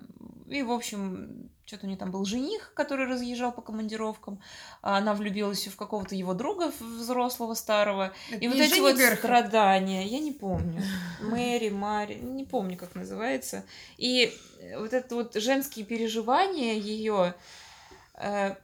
и, 0.48 0.62
в 0.62 0.72
общем, 0.72 1.50
что-то 1.66 1.86
у 1.86 1.88
нее 1.88 1.98
там 1.98 2.12
был 2.12 2.26
жених, 2.26 2.74
который 2.76 3.08
разъезжал 3.08 3.52
по 3.52 3.62
командировкам, 3.62 4.40
а 4.84 4.98
она 4.98 5.16
влюбилась 5.16 5.66
в 5.68 5.76
какого-то 5.76 6.14
его 6.14 6.34
друга 6.34 6.72
взрослого, 6.80 7.56
старого, 7.56 8.14
Это 8.30 8.46
и 8.46 8.48
вот 8.48 8.58
эти 8.58 8.80
вот 8.80 8.96
Герхард? 8.96 9.20
страдания, 9.20 10.06
я 10.06 10.20
не 10.20 10.32
помню. 10.32 10.84
Мэри, 11.22 11.70
Мари, 11.70 12.16
не 12.16 12.44
помню, 12.44 12.78
как 12.78 12.94
называется. 12.94 13.64
И 13.98 14.32
э, 14.60 14.78
вот 14.78 14.94
это 14.94 15.16
вот 15.16 15.36
женские 15.36 15.86
переживания 15.86 16.74
ее, 16.74 17.34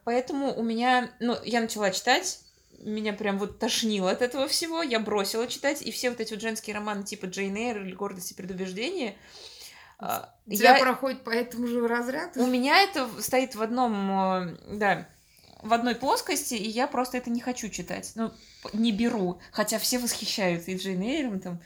поэтому 0.06 0.54
у 0.54 0.64
меня, 0.64 1.12
ну, 1.20 1.36
я 1.44 1.60
начала 1.60 1.92
читать, 1.92 2.41
меня 2.90 3.14
прям 3.14 3.38
вот 3.38 3.60
тошнило 3.60 4.12
от 4.12 4.22
этого 4.22 4.48
всего, 4.48 4.82
я 4.82 5.00
бросила 5.00 5.48
читать, 5.48 5.82
и 5.82 5.92
все 5.92 6.10
вот 6.10 6.20
эти 6.20 6.34
вот 6.34 6.42
женские 6.42 6.76
романы 6.76 7.04
типа 7.04 7.26
Джейн 7.26 7.56
Эйр 7.56 7.82
или 7.82 7.94
«Гордость 7.94 8.32
и 8.32 8.36
предубеждение», 8.36 9.16
а, 10.00 10.34
тебя 10.50 10.78
я, 10.78 10.80
проходит 10.80 11.24
по 11.24 11.30
этому 11.30 11.68
же 11.68 11.88
разряду? 11.88 12.42
у 12.42 12.48
меня 12.48 12.82
это 12.82 13.08
стоит 13.22 13.54
в 13.54 13.62
одном, 13.62 14.12
э, 14.12 14.58
да, 14.72 15.08
в 15.62 15.74
одной 15.74 15.94
плоскости, 15.96 16.56
и 16.56 16.68
я 16.68 16.88
просто 16.88 17.18
это 17.18 17.30
не 17.30 17.40
хочу 17.40 17.70
читать. 17.70 18.12
Ну, 18.16 18.32
не 18.74 18.92
беру. 18.92 19.40
Хотя 19.52 19.78
все 19.78 20.00
восхищаются 20.00 20.72
и 20.72 20.78
Джейн 20.78 21.02
Эйром 21.02 21.40
там. 21.40 21.60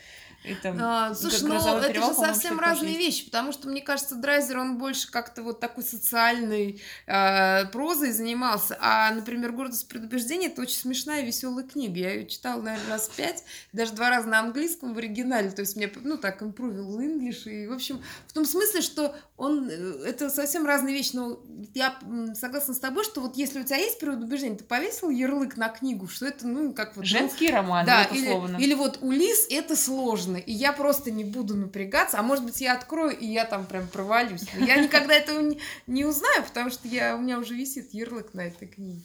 И 0.48 0.56
там 0.56 0.78
А, 0.80 1.14
слушай, 1.16 1.42
ну 1.42 1.50
«Грозовой 1.50 1.80
это 1.82 1.94
перевал», 1.94 2.10
же 2.10 2.16
совсем 2.16 2.60
разные 2.60 2.94
есть. 2.94 3.00
вещи, 3.00 3.26
потому 3.26 3.52
что, 3.52 3.68
мне 3.68 3.82
кажется, 3.82 4.16
Драйзер, 4.16 4.58
он 4.58 4.78
больше 4.78 5.10
как-то 5.12 5.42
вот 5.44 5.60
такой 5.60 5.84
социальной 5.84 6.82
э, 7.08 7.66
прозой 7.68 8.12
занимался, 8.12 8.78
а, 8.80 9.12
например, 9.14 9.52
«Гордость 9.52 9.86
и 9.86 9.88
предубеждение»— 9.88 10.50
это 10.52 10.62
очень 10.62 10.78
смешная, 10.78 11.24
веселая 11.24 11.66
книга. 11.66 12.00
Я 12.00 12.14
ее 12.14 12.28
читала, 12.28 12.62
наверное, 12.62 12.90
раз 12.90 13.10
пять, 13.10 13.44
даже 13.74 13.94
два 13.94 14.10
раза 14.10 14.28
на 14.28 14.40
английском 14.40 14.94
в 14.94 14.98
оригинале, 14.98 15.52
то 15.52 15.62
есть 15.62 15.76
мне, 15.76 15.92
ну, 16.04 16.18
так, 16.18 16.42
improving 16.42 16.98
English, 16.98 17.50
и, 17.50 17.68
в 17.68 17.74
общем, 17.74 18.02
в 18.28 18.34
том 18.34 18.46
смысле, 18.46 18.82
что 18.82 19.16
он, 19.38 19.70
э, 19.70 19.74
это 20.06 20.30
совсем 20.30 20.66
разные 20.66 20.94
вещи, 20.94 21.12
но 21.14 21.40
я 21.74 21.98
согласна 22.36 22.74
с 22.74 22.80
тобой, 22.80 23.04
что 23.04 23.22
вот 23.22 23.36
если 23.36 23.62
у 23.62 23.64
тебя 23.64 23.78
есть 23.78 24.00
предубеждение, 24.00 24.58
ты 24.58 24.64
повесил 24.64 25.10
ярлык 25.10 25.58
на 25.58 25.70
книгу, 25.70 26.08
что 26.08 26.26
это, 26.26 26.48
ну, 26.48 26.74
как 26.74 26.96
вот... 26.96 27.02
ну, 27.02 27.06
Женский 27.06 27.50
роман, 27.50 27.86
да, 27.86 28.08
вот 28.10 28.18
или, 28.18 28.28
условно. 28.28 28.58
или 28.58 28.74
вот 28.74 29.00
у 29.02 29.12
Лис 29.12 29.48
это 29.50 29.76
сложно, 29.76 30.35
и 30.40 30.52
я 30.52 30.74
просто 30.74 31.12
не 31.12 31.24
буду 31.24 31.56
напрягаться, 31.56 32.20
а 32.20 32.24
может 32.24 32.46
быть 32.46 32.62
я 32.62 32.74
открою, 32.74 33.18
и 33.18 33.26
я 33.26 33.46
там 33.46 33.66
прям 33.66 33.88
провалюсь. 33.88 34.44
Но 34.58 34.66
Я 34.66 34.78
никогда 34.78 35.14
этого 35.14 35.42
не, 35.42 35.60
не 35.88 36.06
узнаю, 36.06 36.44
потому 36.44 36.70
что 36.70 36.88
я, 36.88 37.16
у 37.16 37.22
меня 37.22 37.40
уже 37.40 37.54
висит 37.56 37.94
ярлык 37.94 38.34
на 38.34 38.42
этой 38.42 38.68
книге. 38.68 39.02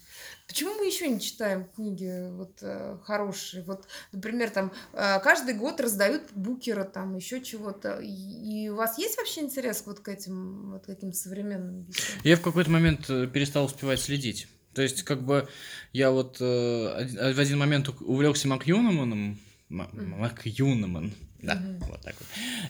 Почему 0.47 0.75
мы 0.75 0.87
еще 0.87 1.07
не 1.09 1.21
читаем 1.21 1.65
книги 1.77 2.29
вот 2.33 2.59
э, 2.63 2.99
хорошие? 3.05 3.63
Вот, 3.63 3.87
например, 4.11 4.51
там 4.51 4.73
э, 4.93 5.21
каждый 5.21 5.55
год 5.55 5.81
раздают 5.81 6.23
букера, 6.35 6.83
там 6.83 7.15
еще 7.15 7.41
чего-то. 7.41 8.01
И, 8.01 8.65
и 8.65 8.69
у 8.69 8.75
вас 8.75 8.99
есть 8.99 9.17
вообще 9.17 9.43
интерес 9.43 9.85
вот 9.87 10.01
к 10.01 10.09
этим 10.09 10.73
вот 10.73 10.87
каким-то 10.87 11.17
современным 11.17 11.85
вещам? 11.85 12.21
Я 12.25 12.37
в 12.37 12.41
какой-то 12.41 12.69
момент 12.69 13.09
э, 13.09 13.29
перестал 13.29 13.67
успевать 13.67 14.01
следить. 14.01 14.49
То 14.75 14.83
есть, 14.83 15.05
как 15.05 15.23
бы, 15.23 15.49
я 15.93 16.11
вот 16.11 16.39
э, 16.41 17.33
в 17.33 17.39
один 17.39 17.59
момент 17.59 17.89
увлекся 18.01 18.49
Макюноманом, 18.49 19.39
Ма- 19.71 19.89
Мгм. 19.93 20.19
Макюноман, 20.21 21.13
да, 21.43 21.55
Мгм. 21.55 21.79
вот 21.89 22.03
так 22.03 22.15
вот. 22.19 22.27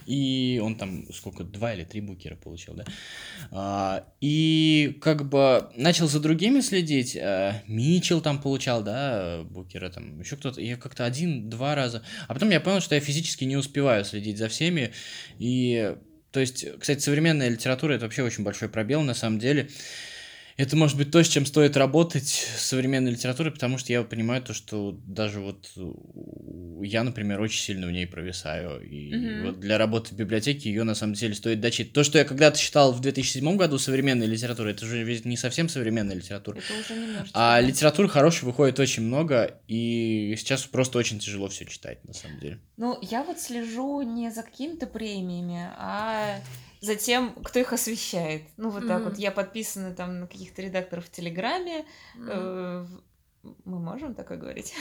И 0.06 0.60
он 0.62 0.76
там 0.76 1.10
сколько, 1.12 1.44
два 1.44 1.72
или 1.74 1.82
три 1.84 2.00
букера 2.02 2.36
получил, 2.36 2.74
да. 2.74 2.84
А, 3.50 4.04
и 4.20 4.98
как 5.00 5.28
бы 5.28 5.70
начал 5.76 6.06
за 6.08 6.20
другими 6.20 6.60
следить. 6.60 7.16
а, 7.16 7.62
Мичел 7.66 8.20
там 8.20 8.40
получал, 8.40 8.82
да, 8.84 9.42
букера 9.44 9.88
там, 9.90 10.20
еще 10.20 10.36
кто-то. 10.36 10.60
Я 10.60 10.76
как-то 10.76 11.04
один-два 11.06 11.74
раза. 11.74 12.02
А 12.28 12.34
потом 12.34 12.50
я 12.50 12.60
понял, 12.60 12.80
что 12.80 12.94
я 12.94 13.00
физически 13.00 13.44
не 13.44 13.56
успеваю 13.56 14.04
следить 14.04 14.36
за 14.38 14.48
всеми. 14.48 14.92
И, 15.38 15.96
то 16.32 16.40
есть, 16.40 16.66
кстати, 16.78 17.00
современная 17.00 17.48
литература 17.48 17.94
это 17.94 18.04
вообще 18.04 18.22
очень 18.22 18.44
большой 18.44 18.68
пробел 18.68 19.00
на 19.02 19.14
самом 19.14 19.38
деле. 19.38 19.68
Это 20.60 20.76
может 20.76 20.98
быть 20.98 21.10
то, 21.10 21.24
с 21.24 21.26
чем 21.26 21.46
стоит 21.46 21.74
работать 21.78 22.28
с 22.28 22.66
современной 22.66 23.12
литературой, 23.12 23.50
потому 23.50 23.78
что 23.78 23.94
я 23.94 24.02
понимаю 24.02 24.42
то, 24.42 24.52
что 24.52 24.94
даже 25.06 25.40
вот 25.40 25.70
я, 26.82 27.02
например, 27.02 27.40
очень 27.40 27.62
сильно 27.62 27.86
в 27.86 27.90
ней 27.90 28.06
провисаю. 28.06 28.86
И 28.86 29.14
Мгм. 29.14 29.42
вот 29.46 29.60
для 29.60 29.78
работы 29.78 30.10
в 30.14 30.18
библиотеке 30.18 30.68
ее 30.68 30.84
на 30.84 30.94
самом 30.94 31.14
деле 31.14 31.34
стоит 31.34 31.60
дочитать. 31.60 31.94
То, 31.94 32.04
что 32.04 32.18
я 32.18 32.24
когда-то 32.24 32.58
считал 32.58 32.92
в 32.92 33.00
2007 33.00 33.56
году 33.56 33.78
современной 33.78 34.26
литературой, 34.26 34.74
это 34.74 34.84
уже 34.84 35.02
ведь 35.02 35.24
не 35.24 35.38
совсем 35.38 35.70
современная 35.70 36.16
литература. 36.16 36.58
Это 36.58 36.74
уже 36.78 37.00
немножечко. 37.00 37.30
А 37.32 37.62
да. 37.62 37.66
литературы 37.66 38.10
хорошей 38.10 38.44
выходит 38.44 38.78
очень 38.80 39.04
много, 39.04 39.62
и 39.66 40.34
сейчас 40.36 40.64
просто 40.64 40.98
очень 40.98 41.20
тяжело 41.20 41.48
все 41.48 41.64
читать, 41.64 42.04
на 42.04 42.12
самом 42.12 42.38
деле. 42.38 42.60
Ну, 42.76 42.98
я 43.00 43.22
вот 43.22 43.40
слежу 43.40 44.02
не 44.02 44.30
за 44.30 44.42
какими-то 44.42 44.86
премиями, 44.86 45.70
а 45.78 46.38
за 46.80 46.94
тем, 46.96 47.34
кто 47.44 47.58
их 47.60 47.72
освещает. 47.72 48.42
Ну, 48.56 48.70
вот 48.70 48.86
так 48.88 49.00
Мгм. 49.00 49.08
вот. 49.10 49.18
Я 49.18 49.30
подписана 49.30 49.94
там 49.94 50.20
на 50.20 50.26
каких-то 50.26 50.62
редакторов 50.62 51.04
в 51.06 51.10
Телеграме. 51.10 51.84
э, 52.16 52.84
в- 52.86 53.02
Мы 53.64 53.78
можем 53.78 54.14
такое 54.14 54.36
говорить? 54.36 54.74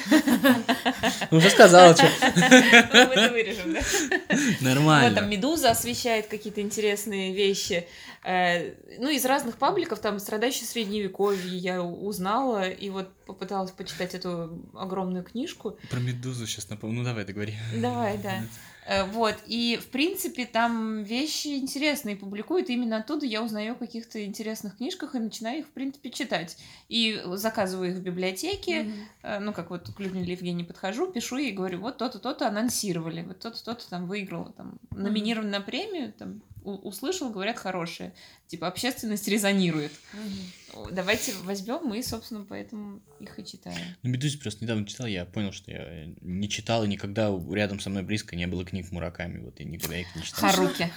Ну, 1.32 1.38
уже 1.38 1.50
сказала, 1.50 1.96
что. 1.96 2.04
Ну, 2.22 3.08
Мы 3.08 3.14
это 3.14 3.32
вырежем, 3.32 3.74
да? 3.74 3.80
Вот 3.80 4.28
там 4.30 4.58
Нормально. 4.62 5.22
Медуза 5.22 5.72
освещает 5.72 6.28
какие-то 6.28 6.60
интересные 6.62 7.34
вещи. 7.34 7.88
Э, 8.26 8.74
Ну, 8.98 9.10
из 9.10 9.24
разных 9.26 9.56
пабликов, 9.58 10.00
там, 10.00 10.20
страдающие 10.20 10.66
средневековье, 10.68 11.58
я 11.58 11.82
узнала, 11.82 12.68
и 12.70 12.90
вот 12.90 13.08
попыталась 13.26 13.72
почитать 13.72 14.14
эту 14.14 14.60
огромную 14.74 15.24
книжку. 15.24 15.78
Про 15.90 16.00
медузу 16.02 16.46
сейчас 16.46 16.70
напомню. 16.70 16.98
Ну, 17.00 17.04
давай, 17.06 17.24
договори. 17.24 17.54
Давай, 17.76 18.18
да. 18.18 18.42
Э, 18.89 19.04
Вот, 19.04 19.36
и, 19.45 19.80
в 19.80 19.88
принципе, 19.91 20.45
там 20.47 21.04
вещи 21.04 21.49
интересные 21.60 22.15
публикуют, 22.15 22.69
именно 22.69 22.97
оттуда 22.97 23.25
я 23.28 23.43
узнаю 23.43 23.73
о 23.73 23.75
каких-то 23.75 24.25
интересных 24.25 24.78
книжках 24.78 25.13
и 25.13 25.19
начинаю 25.19 25.60
их, 25.60 25.67
в 25.67 25.69
принципе, 25.69 26.10
читать. 26.10 26.58
И 26.89 27.21
заказываю 27.36 27.91
их 27.91 27.97
в 27.97 28.02
библиотеке. 28.02 28.91
Э, 29.21 29.39
ну, 29.39 29.54
как 29.54 29.69
вот 29.69 29.89
к 29.95 29.99
Людмиле 29.99 30.34
Евгении 30.34 30.63
подхожу, 30.63 31.12
пишу 31.12 31.38
ей, 31.38 31.52
говорю, 31.52 31.80
вот 31.82 31.97
то-то, 31.97 32.17
то-то 32.17 32.47
анонсировали, 32.47 33.21
вот 33.21 33.39
то-то, 33.39 33.63
то-то 33.63 33.88
там 33.88 34.08
выиграл, 34.08 34.52
там, 34.58 34.80
номинирован 34.89 35.52
на 35.52 35.62
премию, 35.62 36.12
там, 36.12 36.41
услышал, 36.63 37.30
говорят, 37.30 37.60
хорошие. 37.60 38.12
Типа, 38.47 38.67
общественность 38.67 39.28
резонирует. 39.28 39.91
Мгм. 40.13 40.69
Давайте 40.92 41.34
возьмем, 41.44 41.82
мы, 41.84 42.02
собственно, 42.04 42.46
поэтому 42.48 43.02
их 43.20 43.38
и 43.40 43.46
читаем. 43.46 43.78
Ну, 44.04 44.10
Медузе 44.10 44.38
просто 44.38 44.64
недавно 44.64 44.86
читал, 44.86 45.08
я 45.08 45.26
понял, 45.26 45.52
что 45.52 45.72
я 45.72 46.06
не 46.22 46.50
читал, 46.50 46.84
и 46.84 46.88
никогда 46.88 47.32
рядом 47.52 47.80
со 47.80 47.90
мной 47.90 48.04
близко 48.04 48.36
не 48.36 48.48
было 48.48 48.66
книг 48.66 48.92
Мураками, 48.92 49.40
вот 49.40 49.60
я 49.60 49.66
никогда 49.66 49.98
их 49.98 50.16
не 50.16 50.24
читал. 50.24 50.50
Харуки. 50.50 50.92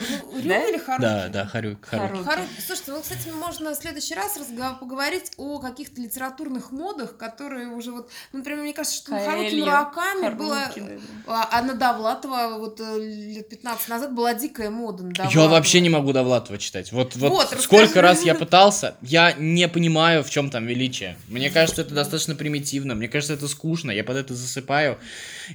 Ну, 0.00 0.40
Рю 0.40 0.48
Да? 0.48 0.68
или 0.68 0.78
Харуки? 0.78 1.02
Да, 1.02 1.28
да, 1.28 1.46
Харю, 1.46 1.78
Харуки. 1.82 2.12
Харуки. 2.12 2.24
Харуки. 2.24 2.60
Слушайте, 2.66 2.92
ну, 2.92 3.02
кстати, 3.02 3.28
можно 3.28 3.72
в 3.72 3.74
следующий 3.74 4.14
раз 4.14 4.38
поговорить 4.80 5.32
о 5.36 5.58
каких-то 5.58 6.00
литературных 6.00 6.70
модах, 6.70 7.16
которые 7.16 7.68
уже 7.68 7.92
вот... 7.92 8.10
Ну, 8.32 8.38
например, 8.38 8.62
мне 8.62 8.72
кажется, 8.72 8.98
что 8.98 9.10
Харуки 9.12 9.54
Мураками 9.56 10.34
было... 10.34 10.56
Харуки, 10.56 10.80
да, 10.80 10.86
да. 10.86 11.00
А, 11.26 11.58
а 11.58 11.62
на 11.62 11.74
Довлатова 11.74 12.58
вот 12.58 12.80
э, 12.80 12.98
лет 13.34 13.48
15 13.48 13.88
назад 13.88 14.14
была 14.14 14.34
дикая 14.34 14.70
мода 14.70 15.04
на 15.04 15.28
Я 15.28 15.48
вообще 15.48 15.80
не 15.80 15.90
могу 15.90 16.12
Довлатова 16.12 16.58
читать. 16.58 16.92
Вот, 16.92 17.16
вот, 17.16 17.30
Вот, 17.30 17.60
сколько 17.60 18.02
раз 18.02 18.22
я 18.22 18.34
пытался, 18.34 18.96
я 19.14 19.32
не 19.38 19.68
понимаю, 19.68 20.24
в 20.24 20.30
чем 20.30 20.50
там 20.50 20.66
величие. 20.66 21.16
Мне 21.28 21.48
кажется, 21.48 21.82
это 21.82 21.94
достаточно 21.94 22.34
примитивно. 22.34 22.96
Мне 22.96 23.06
кажется, 23.06 23.34
это 23.34 23.46
скучно. 23.46 23.92
Я 23.92 24.02
под 24.02 24.16
это 24.16 24.34
засыпаю. 24.34 24.98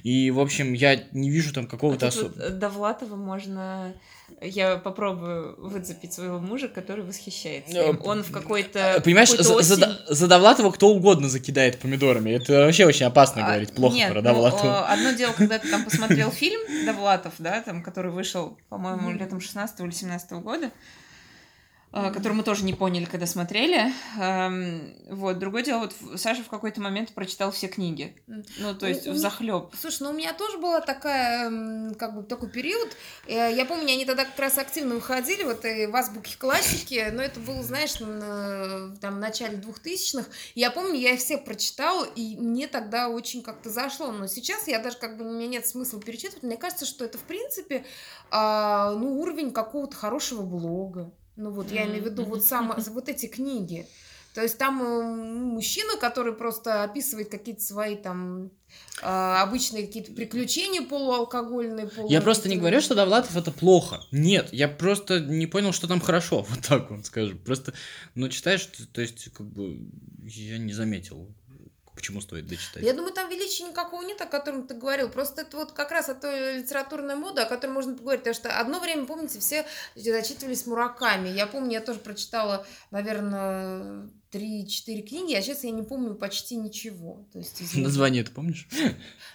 И, 0.02 0.30
в 0.30 0.40
общем, 0.40 0.72
я 0.72 0.98
не 1.12 1.28
вижу 1.28 1.52
там 1.52 1.64
А 1.64 1.68
какого-то 1.68 2.06
вот 2.06 2.14
особого. 2.14 2.42
э, 2.42 2.48
Довлатова 2.50 3.16
можно... 3.16 3.92
Я 4.40 4.76
попробую 4.76 5.56
выцепить 5.58 6.12
своего 6.14 6.38
мужа, 6.38 6.68
который 6.68 7.04
восхищается. 7.04 7.76
Э, 7.76 7.90
им. 7.90 8.00
Он 8.02 8.22
в 8.22 8.30
какой-то... 8.30 9.02
Понимаешь, 9.04 9.28
какой-то 9.28 9.62
за, 9.62 9.74
за, 9.76 9.84
осень- 9.86 9.96
за 10.08 10.26
Довлатова 10.26 10.70
кто 10.70 10.88
угодно 10.88 11.28
закидает 11.28 11.78
помидорами. 11.80 12.30
Это 12.30 12.52
вообще 12.64 12.86
очень 12.86 13.04
опасно 13.04 13.42
А, 13.44 13.46
говорить 13.48 13.74
плохо 13.74 13.96
нет, 13.96 14.08
про 14.10 14.22
ну, 14.22 14.24
Довлатова. 14.24 14.86
э, 14.88 14.92
одно 14.94 15.12
дело, 15.12 15.32
когда 15.36 15.58
ты 15.58 15.68
там 15.68 15.84
посмотрел 15.84 16.30
фильм 16.30 16.60
Довлатов, 16.86 17.34
да, 17.38 17.60
там, 17.60 17.82
который 17.82 18.10
вышел, 18.10 18.56
по-моему, 18.70 19.10
летом 19.10 19.40
16 19.42 19.80
или 19.80 19.90
17 19.90 20.30
года, 20.32 20.66
э, 20.66 20.70
который 21.92 22.34
мы 22.34 22.42
тоже 22.44 22.64
не 22.64 22.72
поняли, 22.72 23.04
когда 23.04 23.26
смотрели. 23.26 23.92
Эм, 24.18 24.94
Вот, 25.10 25.38
другое 25.38 25.62
дело, 25.64 25.80
вот 25.80 26.20
Саша 26.20 26.42
в 26.44 26.48
какой-то 26.48 26.80
момент 26.80 27.12
прочитал 27.12 27.50
все 27.50 27.66
книги. 27.68 28.14
Ну, 28.26 28.74
то 28.76 28.86
есть 28.86 29.06
в 29.06 29.16
захлеб. 29.16 29.74
Слушай, 29.78 30.04
ну 30.04 30.10
у 30.10 30.12
меня 30.12 30.32
тоже 30.32 30.58
была 30.58 30.80
такая, 30.80 31.46
м, 31.48 31.94
как 31.96 32.14
бы 32.14 32.22
такой 32.22 32.48
период. 32.48 32.88
Э, 33.26 33.52
Я 33.52 33.64
помню, 33.64 33.86
они 33.92 34.04
тогда 34.04 34.24
как 34.24 34.38
раз 34.38 34.56
активно 34.58 34.94
выходили, 34.94 35.42
вот 35.42 35.64
и 35.64 35.86
в 35.86 35.96
азбуке 35.96 36.36
классики, 36.38 37.10
но 37.12 37.22
это 37.22 37.40
было, 37.40 37.62
знаешь, 37.62 37.98
на- 37.98 38.94
там, 39.00 39.14
в 39.16 39.18
начале 39.18 39.56
2000-х. 39.56 40.28
Я 40.54 40.70
помню, 40.70 40.94
я 40.94 41.12
их 41.14 41.20
все 41.20 41.38
прочитала, 41.38 42.04
и 42.04 42.36
мне 42.36 42.68
тогда 42.68 43.08
очень 43.08 43.42
как-то 43.42 43.68
зашло. 43.70 44.12
Но 44.12 44.28
сейчас 44.28 44.68
я 44.68 44.78
даже 44.78 44.96
как 44.98 45.16
бы, 45.16 45.24
у 45.28 45.32
меня 45.32 45.48
нет 45.48 45.66
смысла 45.66 46.00
перечитывать. 46.00 46.42
Мне 46.44 46.56
кажется, 46.56 46.86
что 46.86 47.04
это, 47.04 47.18
в 47.18 47.22
принципе, 47.22 47.84
а, 48.30 48.92
ну, 48.92 49.20
уровень 49.20 49.50
какого-то 49.52 49.96
хорошего 49.96 50.42
блога. 50.42 51.10
Ну 51.36 51.50
вот, 51.50 51.70
я 51.70 51.86
имею 51.86 52.02
в 52.02 52.06
виду 52.06 52.24
вот, 52.24 52.44
сам, 52.44 52.74
вот 52.76 53.08
эти 53.08 53.26
книги. 53.26 53.86
То 54.34 54.42
есть 54.42 54.58
там 54.58 54.80
э, 54.82 55.02
мужчина, 55.02 55.96
который 55.96 56.32
просто 56.32 56.84
описывает 56.84 57.30
какие-то 57.30 57.62
свои 57.62 57.96
там 57.96 58.52
а, 59.02 59.42
обычные 59.42 59.86
какие-то 59.86 60.12
приключения 60.12 60.82
полуалкогольные, 60.82 61.88
полу... 61.88 62.08
Я 62.08 62.20
просто 62.20 62.48
не 62.48 62.56
говорю, 62.56 62.80
что 62.80 62.94
Довлатов 62.94 63.36
это 63.36 63.50
плохо. 63.50 64.00
Нет, 64.12 64.50
я 64.52 64.68
просто 64.68 65.18
не 65.18 65.46
понял, 65.46 65.72
что 65.72 65.88
там 65.88 66.00
хорошо. 66.00 66.42
Вот 66.48 66.60
так 66.66 66.90
вот 66.90 67.06
скажем. 67.06 67.38
Просто, 67.38 67.72
ну, 68.14 68.28
читаешь, 68.28 68.68
то 68.92 69.00
есть, 69.00 69.32
как 69.32 69.46
бы, 69.46 69.80
я 70.22 70.58
не 70.58 70.72
заметил, 70.72 71.34
почему 72.00 72.20
стоит 72.20 72.46
дочитать. 72.46 72.82
Я 72.82 72.94
думаю, 72.94 73.12
там 73.12 73.28
величия 73.30 73.64
никакого 73.64 74.02
нет, 74.02 74.20
о 74.20 74.26
котором 74.26 74.66
ты 74.66 74.74
говорил. 74.74 75.10
Просто 75.10 75.42
это 75.42 75.56
вот 75.58 75.72
как 75.72 75.90
раз 75.90 76.08
о 76.08 76.14
той 76.14 76.58
литературной 76.58 77.14
моде, 77.14 77.42
о 77.42 77.46
которой 77.46 77.72
можно 77.72 77.94
поговорить. 77.94 78.22
Потому 78.22 78.34
что 78.34 78.58
одно 78.58 78.80
время, 78.80 79.04
помните, 79.04 79.38
все 79.38 79.66
зачитывались 79.94 80.66
Мураками. 80.66 81.28
Я 81.28 81.46
помню, 81.46 81.72
я 81.72 81.80
тоже 81.80 81.98
прочитала, 81.98 82.66
наверное, 82.90 84.08
3-4 84.32 85.02
книги, 85.02 85.34
а 85.34 85.42
сейчас 85.42 85.64
я 85.64 85.70
не 85.72 85.82
помню 85.82 86.14
почти 86.14 86.56
ничего. 86.56 87.26
То 87.32 87.38
есть, 87.38 87.60
из 87.60 87.74
них- 87.74 87.84
Название 87.84 88.24
ты 88.24 88.30
помнишь? 88.30 88.68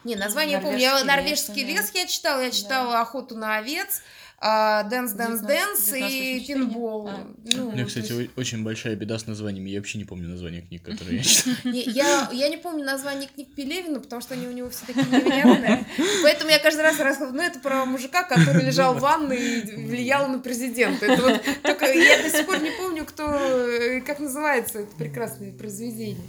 Не, 0.03 0.15
название 0.15 0.57
я 0.57 0.61
помню. 0.61 0.79
Я 0.79 1.03
Норвежский 1.03 1.63
лес» 1.63 1.91
я 1.93 2.07
читала, 2.07 2.41
я 2.41 2.51
читала 2.51 2.99
«Охоту 3.01 3.35
на 3.35 3.57
овец», 3.57 4.01
Dance 4.41 5.15
19 5.15 5.49
Dance 5.49 5.97
и 5.97 6.39
1984. 6.39 6.45
Пинбол. 6.45 7.07
А. 7.07 7.27
Ну, 7.55 7.69
У 7.69 7.71
меня, 7.71 7.85
кстати, 7.85 8.11
есть- 8.11 8.31
очень 8.37 8.63
большая 8.63 8.95
беда 8.95 9.17
с 9.17 9.25
названиями. 9.27 9.69
Я 9.69 9.79
вообще 9.79 9.97
не 9.97 10.03
помню 10.05 10.27
названия 10.27 10.61
книг, 10.61 10.83
которые 10.83 11.17
я 11.17 11.23
читал. 11.23 11.53
Не, 11.63 11.81
я, 11.83 12.29
я 12.31 12.49
не 12.49 12.57
помню 12.57 12.83
название 12.83 13.27
книг 13.33 13.49
Пелевина, 13.55 13.99
потому 13.99 14.21
что 14.21 14.33
они 14.35 14.47
у 14.47 14.51
него 14.51 14.69
все 14.69 14.85
такие 14.85 15.05
невероятные. 15.05 15.85
Поэтому 16.21 16.51
я 16.51 16.59
каждый 16.59 16.81
раз 16.81 16.99
рассказываю, 16.99 17.35
ну, 17.35 17.41
это 17.43 17.59
про 17.59 17.85
мужика, 17.85 18.23
который 18.23 18.63
лежал 18.63 18.93
в 18.95 18.99
ванной 18.99 19.59
и 19.61 19.85
влиял 19.85 20.27
на 20.27 20.39
президента. 20.39 21.05
Это 21.05 21.21
вот 21.23 21.41
только 21.63 21.85
я 21.85 22.21
до 22.23 22.29
сих 22.29 22.45
пор 22.45 22.61
не 22.61 22.71
помню, 22.71 23.05
кто, 23.05 23.33
э, 23.33 24.01
как 24.01 24.19
называется 24.19 24.79
это 24.79 24.95
прекрасное 24.95 25.51
произведение. 25.53 26.21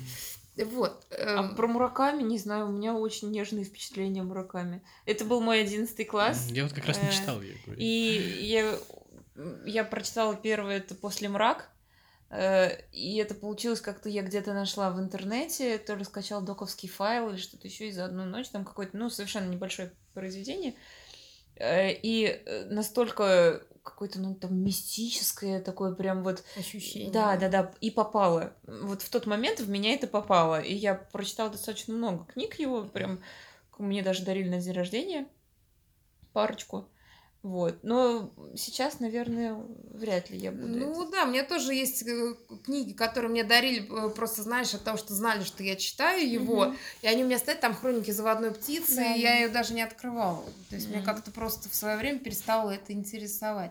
Вот. 0.64 1.06
А 1.10 1.42
эм, 1.42 1.54
про 1.54 1.66
Мураками, 1.66 2.22
не 2.22 2.38
знаю, 2.38 2.68
у 2.68 2.72
меня 2.72 2.94
очень 2.94 3.30
нежные 3.30 3.64
впечатления 3.64 4.22
о 4.22 4.24
Мураками. 4.24 4.82
Это 5.04 5.24
был 5.24 5.40
мой 5.40 5.60
одиннадцатый 5.60 6.04
класс. 6.06 6.48
Я 6.50 6.62
вот 6.64 6.72
как 6.72 6.86
раз 6.86 6.96
не 7.02 7.08
Э, 7.08 7.12
читал, 7.12 7.36
говорю. 7.36 7.54
И 7.76 8.38
я, 8.40 8.78
я 9.66 9.84
прочитала 9.84 10.34
первое 10.34 10.78
это 10.78 10.94
после 10.94 11.28
мрак. 11.28 11.68
э, 12.30 12.80
И 12.92 13.16
это 13.16 13.34
получилось 13.34 13.80
как-то 13.82 14.08
я 14.08 14.22
где-то 14.22 14.54
нашла 14.54 14.90
в 14.90 14.98
интернете, 14.98 15.76
то 15.78 15.94
ли 15.94 16.04
скачал 16.04 16.40
доковский 16.42 16.88
файл 16.88 17.28
или 17.30 17.36
что-то 17.36 17.68
еще 17.68 17.88
и 17.88 17.92
за 17.92 18.06
одну 18.06 18.24
ночь, 18.24 18.48
там 18.48 18.64
какое-то, 18.64 18.96
ну, 18.96 19.10
совершенно 19.10 19.50
небольшое 19.50 19.92
произведение. 20.14 20.74
Э, 21.56 21.92
И 21.92 22.42
настолько 22.70 23.62
какое-то, 23.86 24.20
ну, 24.20 24.34
там, 24.34 24.56
мистическое 24.62 25.60
такое 25.60 25.94
прям 25.94 26.22
вот 26.22 26.44
ощущение. 26.56 27.10
да, 27.10 27.36
да, 27.36 27.48
да, 27.48 27.72
и 27.80 27.90
попало. 27.90 28.52
Вот 28.66 29.02
в 29.02 29.08
тот 29.08 29.26
момент 29.26 29.60
в 29.60 29.68
меня 29.68 29.94
это 29.94 30.06
попало. 30.06 30.60
И 30.60 30.74
я 30.74 30.94
прочитала 30.94 31.50
достаточно 31.50 31.94
много 31.94 32.24
книг 32.24 32.58
его, 32.58 32.84
прям 32.84 33.20
мне 33.78 34.02
даже 34.02 34.24
дарили 34.24 34.48
на 34.48 34.60
день 34.60 34.74
рождения 34.74 35.28
парочку. 36.32 36.88
Вот. 37.46 37.84
Но 37.84 38.32
сейчас, 38.56 38.98
наверное, 38.98 39.54
вряд 39.94 40.30
ли 40.30 40.36
я 40.36 40.50
буду. 40.50 40.66
Ну 40.66 41.02
это. 41.02 41.12
да, 41.12 41.22
у 41.22 41.28
меня 41.28 41.44
тоже 41.44 41.74
есть 41.74 42.02
э, 42.02 42.34
книги, 42.64 42.92
которые 42.92 43.30
мне 43.30 43.44
дарили 43.44 43.86
э, 43.88 44.10
просто, 44.10 44.42
знаешь, 44.42 44.74
от 44.74 44.82
того, 44.82 44.96
что 44.96 45.14
знали, 45.14 45.44
что 45.44 45.62
я 45.62 45.76
читаю 45.76 46.28
его, 46.28 46.64
Мгм. 46.64 46.76
и 47.02 47.06
они 47.06 47.22
у 47.22 47.26
меня 47.28 47.38
стоят 47.38 47.60
там 47.60 47.72
хроники 47.72 48.10
заводной 48.10 48.50
птицы, 48.50 48.96
Да, 48.96 49.14
и 49.14 49.20
я 49.20 49.36
ее 49.36 49.48
даже 49.48 49.74
не 49.74 49.82
открывала. 49.82 50.42
То 50.70 50.74
есть 50.74 50.88
мне 50.88 50.96
Мгм. 50.98 51.06
как-то 51.06 51.30
просто 51.30 51.68
в 51.68 51.74
свое 51.76 51.96
время 51.96 52.18
перестало 52.18 52.72
это 52.72 52.92
интересовать. 52.92 53.70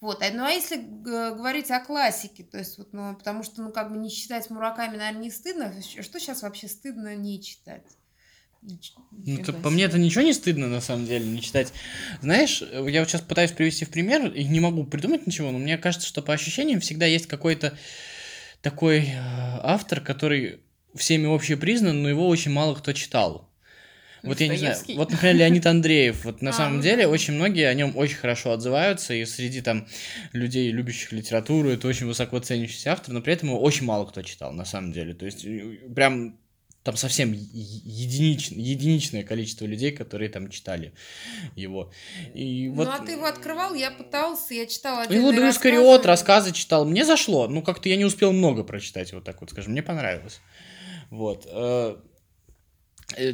Вот. 0.00 0.20
А, 0.20 0.30
Ну 0.32 0.42
а 0.42 0.50
если 0.50 0.78
говорить 0.78 1.70
о 1.70 1.78
классике, 1.78 2.42
то 2.42 2.58
есть 2.58 2.76
вот, 2.76 2.92
ну, 2.92 3.14
потому 3.14 3.44
что, 3.44 3.62
ну, 3.62 3.70
как 3.70 3.92
бы 3.92 3.98
не 3.98 4.10
читать 4.10 4.50
Мураками, 4.50 4.96
наверное, 4.96 5.22
не 5.22 5.30
стыдно. 5.30 5.72
Что 5.80 6.18
сейчас 6.18 6.42
вообще 6.42 6.66
стыдно 6.66 7.14
не 7.14 7.40
читать? 7.40 7.84
Ну, 8.62 9.44
то 9.44 9.52
по 9.52 9.70
мне 9.70 9.84
это 9.84 9.98
ничего 9.98 10.22
не 10.22 10.32
стыдно, 10.32 10.68
на 10.68 10.80
самом 10.80 11.06
деле, 11.06 11.24
не 11.24 11.42
читать. 11.42 11.72
Знаешь, 12.20 12.62
я 12.62 13.00
вот 13.00 13.08
сейчас 13.08 13.20
пытаюсь 13.20 13.50
привести 13.50 13.84
в 13.84 13.90
пример, 13.90 14.30
и 14.30 14.44
не 14.44 14.60
могу 14.60 14.84
придумать 14.84 15.26
ничего, 15.26 15.50
но 15.50 15.58
мне 15.58 15.78
кажется, 15.78 16.06
что 16.06 16.22
по 16.22 16.32
ощущениям 16.32 16.80
всегда 16.80 17.06
есть 17.06 17.26
какой-то 17.26 17.76
такой 18.60 19.00
э, 19.00 19.12
автор, 19.16 20.00
который 20.00 20.60
всеми 20.94 21.32
общепризнан, 21.32 22.02
но 22.02 22.08
его 22.08 22.28
очень 22.28 22.52
мало 22.52 22.74
кто 22.74 22.92
читал. 22.92 23.48
Вот 24.22 24.40
я 24.40 24.46
не 24.46 24.56
знаю, 24.56 24.76
вот, 24.94 25.10
например, 25.10 25.34
Леонид 25.34 25.66
Андреев, 25.66 26.24
вот 26.24 26.42
на 26.42 26.50
А, 26.50 26.52
самом 26.52 26.80
деле 26.80 27.08
очень 27.08 27.34
многие 27.34 27.66
о 27.66 27.74
нем 27.74 27.96
очень 27.96 28.16
хорошо 28.16 28.52
отзываются, 28.52 29.14
и 29.14 29.24
среди 29.24 29.60
там 29.60 29.88
людей, 30.32 30.70
любящих 30.70 31.10
литературу, 31.10 31.70
это 31.70 31.88
очень 31.88 32.06
высоко 32.06 32.38
ценящийся 32.38 32.92
автор, 32.92 33.12
но 33.14 33.20
при 33.20 33.32
этом 33.32 33.48
его 33.48 33.60
очень 33.60 33.84
мало 33.84 34.06
кто 34.06 34.22
читал, 34.22 34.52
на 34.52 34.64
самом 34.64 34.92
деле. 34.92 35.14
То 35.14 35.26
есть, 35.26 35.44
э, 35.44 35.78
прям 35.92 36.38
там 36.82 36.96
совсем 36.96 37.32
е- 37.32 37.38
единич- 37.40 38.52
единичное 38.52 39.22
количество 39.22 39.64
людей, 39.66 39.92
которые 39.92 40.28
там 40.30 40.48
читали 40.50 40.92
его. 41.54 41.92
И 42.34 42.68
вот... 42.68 42.86
Ну 42.86 42.92
а 42.92 42.98
ты 42.98 43.12
его 43.12 43.26
открывал, 43.26 43.74
я 43.74 43.90
пытался, 43.90 44.54
я 44.54 44.66
читала 44.66 45.04
Ну, 45.08 45.14
Его 45.14 45.28
отдельные 45.28 45.50
Искариот, 45.50 46.04
рассказы. 46.04 46.48
рассказы 46.48 46.52
читал. 46.52 46.84
Мне 46.84 47.04
зашло. 47.04 47.46
Ну, 47.48 47.62
как-то 47.62 47.88
я 47.88 47.96
не 47.96 48.04
успел 48.04 48.32
много 48.32 48.64
прочитать, 48.64 49.12
вот 49.12 49.24
так 49.24 49.40
вот 49.40 49.50
скажем. 49.50 49.72
Мне 49.72 49.82
понравилось. 49.82 50.40
Вот. 51.10 51.46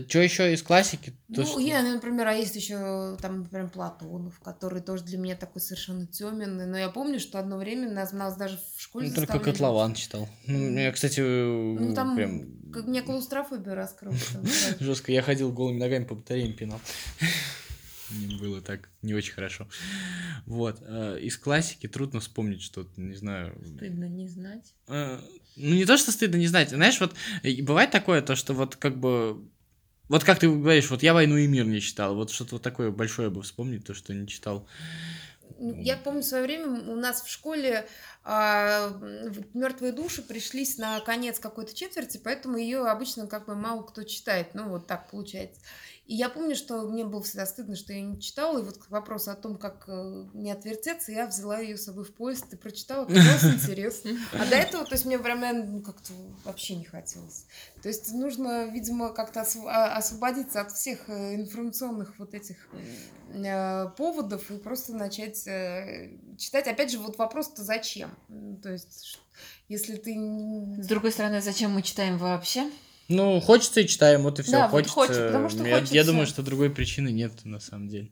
Что 0.09 0.19
еще 0.21 0.53
из 0.53 0.63
классики? 0.63 1.11
То, 1.35 1.41
Ну, 1.43 1.47
что- 1.47 1.61
я, 1.61 1.83
например, 1.83 2.27
а 2.27 2.33
есть 2.33 2.57
еще 2.57 3.17
там, 3.21 3.41
например, 3.43 3.69
Платонов, 3.71 4.39
который 4.41 4.81
тоже 4.83 5.05
для 5.05 5.19
меня 5.19 5.37
такой 5.37 5.61
совершенно 5.63 6.07
теменный. 6.07 6.67
Но 6.67 6.77
я 6.79 6.89
помню, 6.89 7.21
что 7.21 7.39
одно 7.39 7.59
время 7.59 7.91
нас, 7.91 8.13
нас 8.13 8.37
даже 8.37 8.59
в 8.77 8.81
школе 8.81 9.09
Ну, 9.09 9.15
только 9.15 9.33
заставляли- 9.35 9.53
Котлован 9.53 9.95
читал. 9.95 10.29
Ну, 10.47 10.79
я, 10.79 10.93
кстати, 10.93 11.21
Ну, 11.21 11.95
там 11.95 12.17
прям 12.17 12.71
как 12.73 12.87
мне 12.87 13.03
клаустрофобия 13.03 13.75
раскрылась. 13.75 14.29
жестко. 14.81 15.13
Я 15.13 15.23
ходил 15.23 15.53
голыми 15.53 15.79
ногами 15.79 16.05
по 16.05 16.15
батареям 16.15 16.53
пинал. 16.55 16.81
Мне 18.11 18.39
было 18.39 18.63
так 18.63 18.89
не 19.03 19.13
очень 19.13 19.35
хорошо. 19.35 19.69
Вот. 20.47 20.79
э, 20.81 21.19
Из 21.21 21.37
классики 21.37 21.87
трудно 21.89 22.21
вспомнить 22.21 22.63
что-то, 22.63 22.99
не 22.99 23.15
знаю. 23.15 23.55
Стыдно 23.77 24.05
не 24.09 24.27
знать. 24.29 24.73
Э, 24.87 25.19
Ну, 25.57 25.75
не 25.75 25.85
то, 25.85 25.99
что 25.99 26.11
стыдно 26.13 26.37
не 26.37 26.47
знать. 26.47 26.71
Знаешь, 26.71 27.01
вот 27.01 27.15
э, 27.43 27.63
бывает 27.63 27.91
такое, 27.91 28.23
то, 28.23 28.35
что 28.35 28.55
вот 28.55 28.77
как 28.77 28.99
бы... 28.99 29.47
Вот 30.09 30.25
как 30.25 30.39
ты 30.39 30.49
говоришь, 30.49 30.91
вот 30.91 31.03
я 31.03 31.13
«Войну 31.15 31.37
и 31.37 31.47
мир» 31.47 31.67
не 31.67 31.81
читал. 31.81 32.15
Вот 32.15 32.31
что-то 32.31 32.57
вот 32.57 32.63
такое 32.63 32.91
большое 32.91 33.31
бы 33.31 33.43
вспомнить, 33.43 33.87
то, 33.87 33.95
что 33.95 34.15
не 34.15 34.27
читал. 34.27 34.67
Ну, 35.59 35.75
Я 35.83 35.97
помню, 35.97 36.23
в 36.23 36.25
свое 36.25 36.45
время 36.45 36.69
у 36.69 36.97
нас 36.97 37.23
в 37.23 37.29
школе 37.29 37.87
мертвые 38.25 39.93
души 39.93 40.23
пришлись 40.23 40.79
на 40.79 41.01
конец 41.01 41.39
какой-то 41.39 41.75
четверти, 41.75 42.21
поэтому 42.23 42.59
ее 42.59 42.87
обычно 42.87 43.27
как 43.27 43.47
бы 43.47 43.55
мало 43.55 43.83
кто 43.83 44.03
читает. 44.03 44.49
Ну, 44.55 44.69
вот 44.69 44.87
так 44.87 45.11
получается. 45.11 45.61
И 46.09 46.15
я 46.15 46.31
помню, 46.31 46.57
что 46.57 46.89
мне 46.89 47.05
было 47.05 47.23
всегда 47.23 47.45
стыдно, 47.45 47.77
что 47.77 47.93
я 47.93 48.01
не 48.01 48.19
читала. 48.19 48.59
И 48.59 48.63
вот 48.63 48.79
к 48.79 48.91
вопросу 48.91 49.31
о 49.31 49.35
том, 49.35 49.59
как 49.59 49.85
э, 49.89 50.25
не 50.33 50.51
отвертеться, 50.51 51.13
я 51.13 51.27
взяла 51.27 51.59
ее 51.59 51.77
с 51.77 51.85
собой 51.85 52.05
в 52.05 52.15
поезд 52.15 52.51
и 52.51 52.57
прочитала. 52.57 53.03
Оказалось 53.03 53.45
интересно. 53.45 54.13
А 54.33 54.47
до 54.47 54.57
этого, 54.57 54.87
то 54.87 54.95
есть 54.95 55.05
мне 55.05 55.19
прям, 55.19 55.41
ну, 55.71 55.83
как-то 55.83 56.15
вообще 56.45 56.77
не 56.77 56.87
хотелось. 56.87 57.45
То 57.83 57.91
есть 57.91 58.11
нужно, 58.15 58.69
видимо, 58.69 59.11
как-то 59.11 59.45
а- 59.67 59.99
освободиться 59.99 60.63
от 60.63 60.73
всех 60.73 61.11
э, 61.11 61.35
информационных 61.35 62.19
вот 62.19 62.33
этих 62.33 62.57
э, 63.35 63.91
поводов 63.91 64.51
и 64.51 64.57
просто 64.57 64.95
начать 64.95 65.37
читать. 66.39 66.69
Опять 66.69 66.91
же, 66.91 67.01
вот 67.01 67.19
вопрос-то 67.19 67.63
зачем? 67.63 68.17
То 68.63 68.73
есть, 68.73 69.19
если 69.69 69.97
ты... 69.97 70.15
С 70.83 70.87
другой 70.87 71.13
стороны, 71.13 71.43
зачем 71.43 71.73
мы 71.73 71.83
читаем 71.83 72.17
вообще? 72.17 72.71
Ну, 73.09 73.41
хочется 73.41 73.81
и 73.81 73.87
читаем, 73.87 74.23
вот 74.23 74.39
и 74.39 74.43
все. 74.43 74.53
Да, 74.53 74.69
вот 74.69 74.87
хочется. 74.87 74.95
хочется, 74.95 75.27
потому 75.27 75.49
что 75.49 75.63
я, 75.65 75.69
я 75.77 75.81
хочется. 75.81 76.05
думаю, 76.05 76.27
что 76.27 76.43
другой 76.43 76.69
причины 76.71 77.09
нет, 77.09 77.33
на 77.45 77.59
самом 77.59 77.89
деле. 77.89 78.11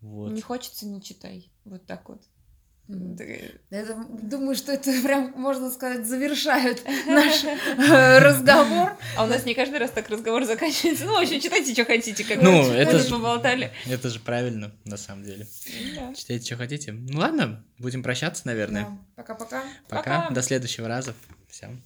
Вот. 0.00 0.32
Не 0.32 0.40
хочется, 0.40 0.86
не 0.86 1.02
читай. 1.02 1.50
Вот 1.64 1.84
так 1.86 2.08
вот. 2.08 2.22
это- 2.88 4.06
думаю, 4.22 4.56
что 4.56 4.72
это 4.72 4.90
прям, 5.02 5.32
можно 5.36 5.70
сказать, 5.70 6.06
завершает 6.06 6.82
наш 7.06 7.44
э, 7.44 8.18
разговор. 8.20 8.96
А 9.16 9.24
у 9.24 9.26
нас 9.26 9.44
не 9.44 9.54
каждый 9.54 9.78
раз 9.78 9.90
так 9.90 10.08
разговор 10.08 10.44
заканчивается. 10.46 11.04
Ну, 11.04 11.12
в 11.12 11.18
общем, 11.20 11.38
читайте, 11.38 11.74
что 11.74 11.84
хотите, 11.84 12.24
как 12.24 12.40
Ну, 12.40 12.62
бы. 12.62 12.68
это 12.70 12.98
же- 12.98 13.10
поболтали. 13.10 13.72
Это 13.86 14.08
же 14.08 14.20
правильно, 14.20 14.72
на 14.86 14.96
самом 14.96 15.24
деле. 15.24 15.46
Да. 15.96 16.14
Читайте, 16.14 16.46
что 16.46 16.56
хотите. 16.56 16.92
Ну 16.92 17.18
ладно, 17.18 17.62
будем 17.78 18.02
прощаться, 18.02 18.46
наверное. 18.46 18.84
Да. 18.84 18.98
Пока-пока. 19.16 19.62
Пока. 19.88 20.20
Пока. 20.22 20.30
До 20.30 20.40
следующего 20.40 20.88
раза. 20.88 21.12
Всем. 21.50 21.82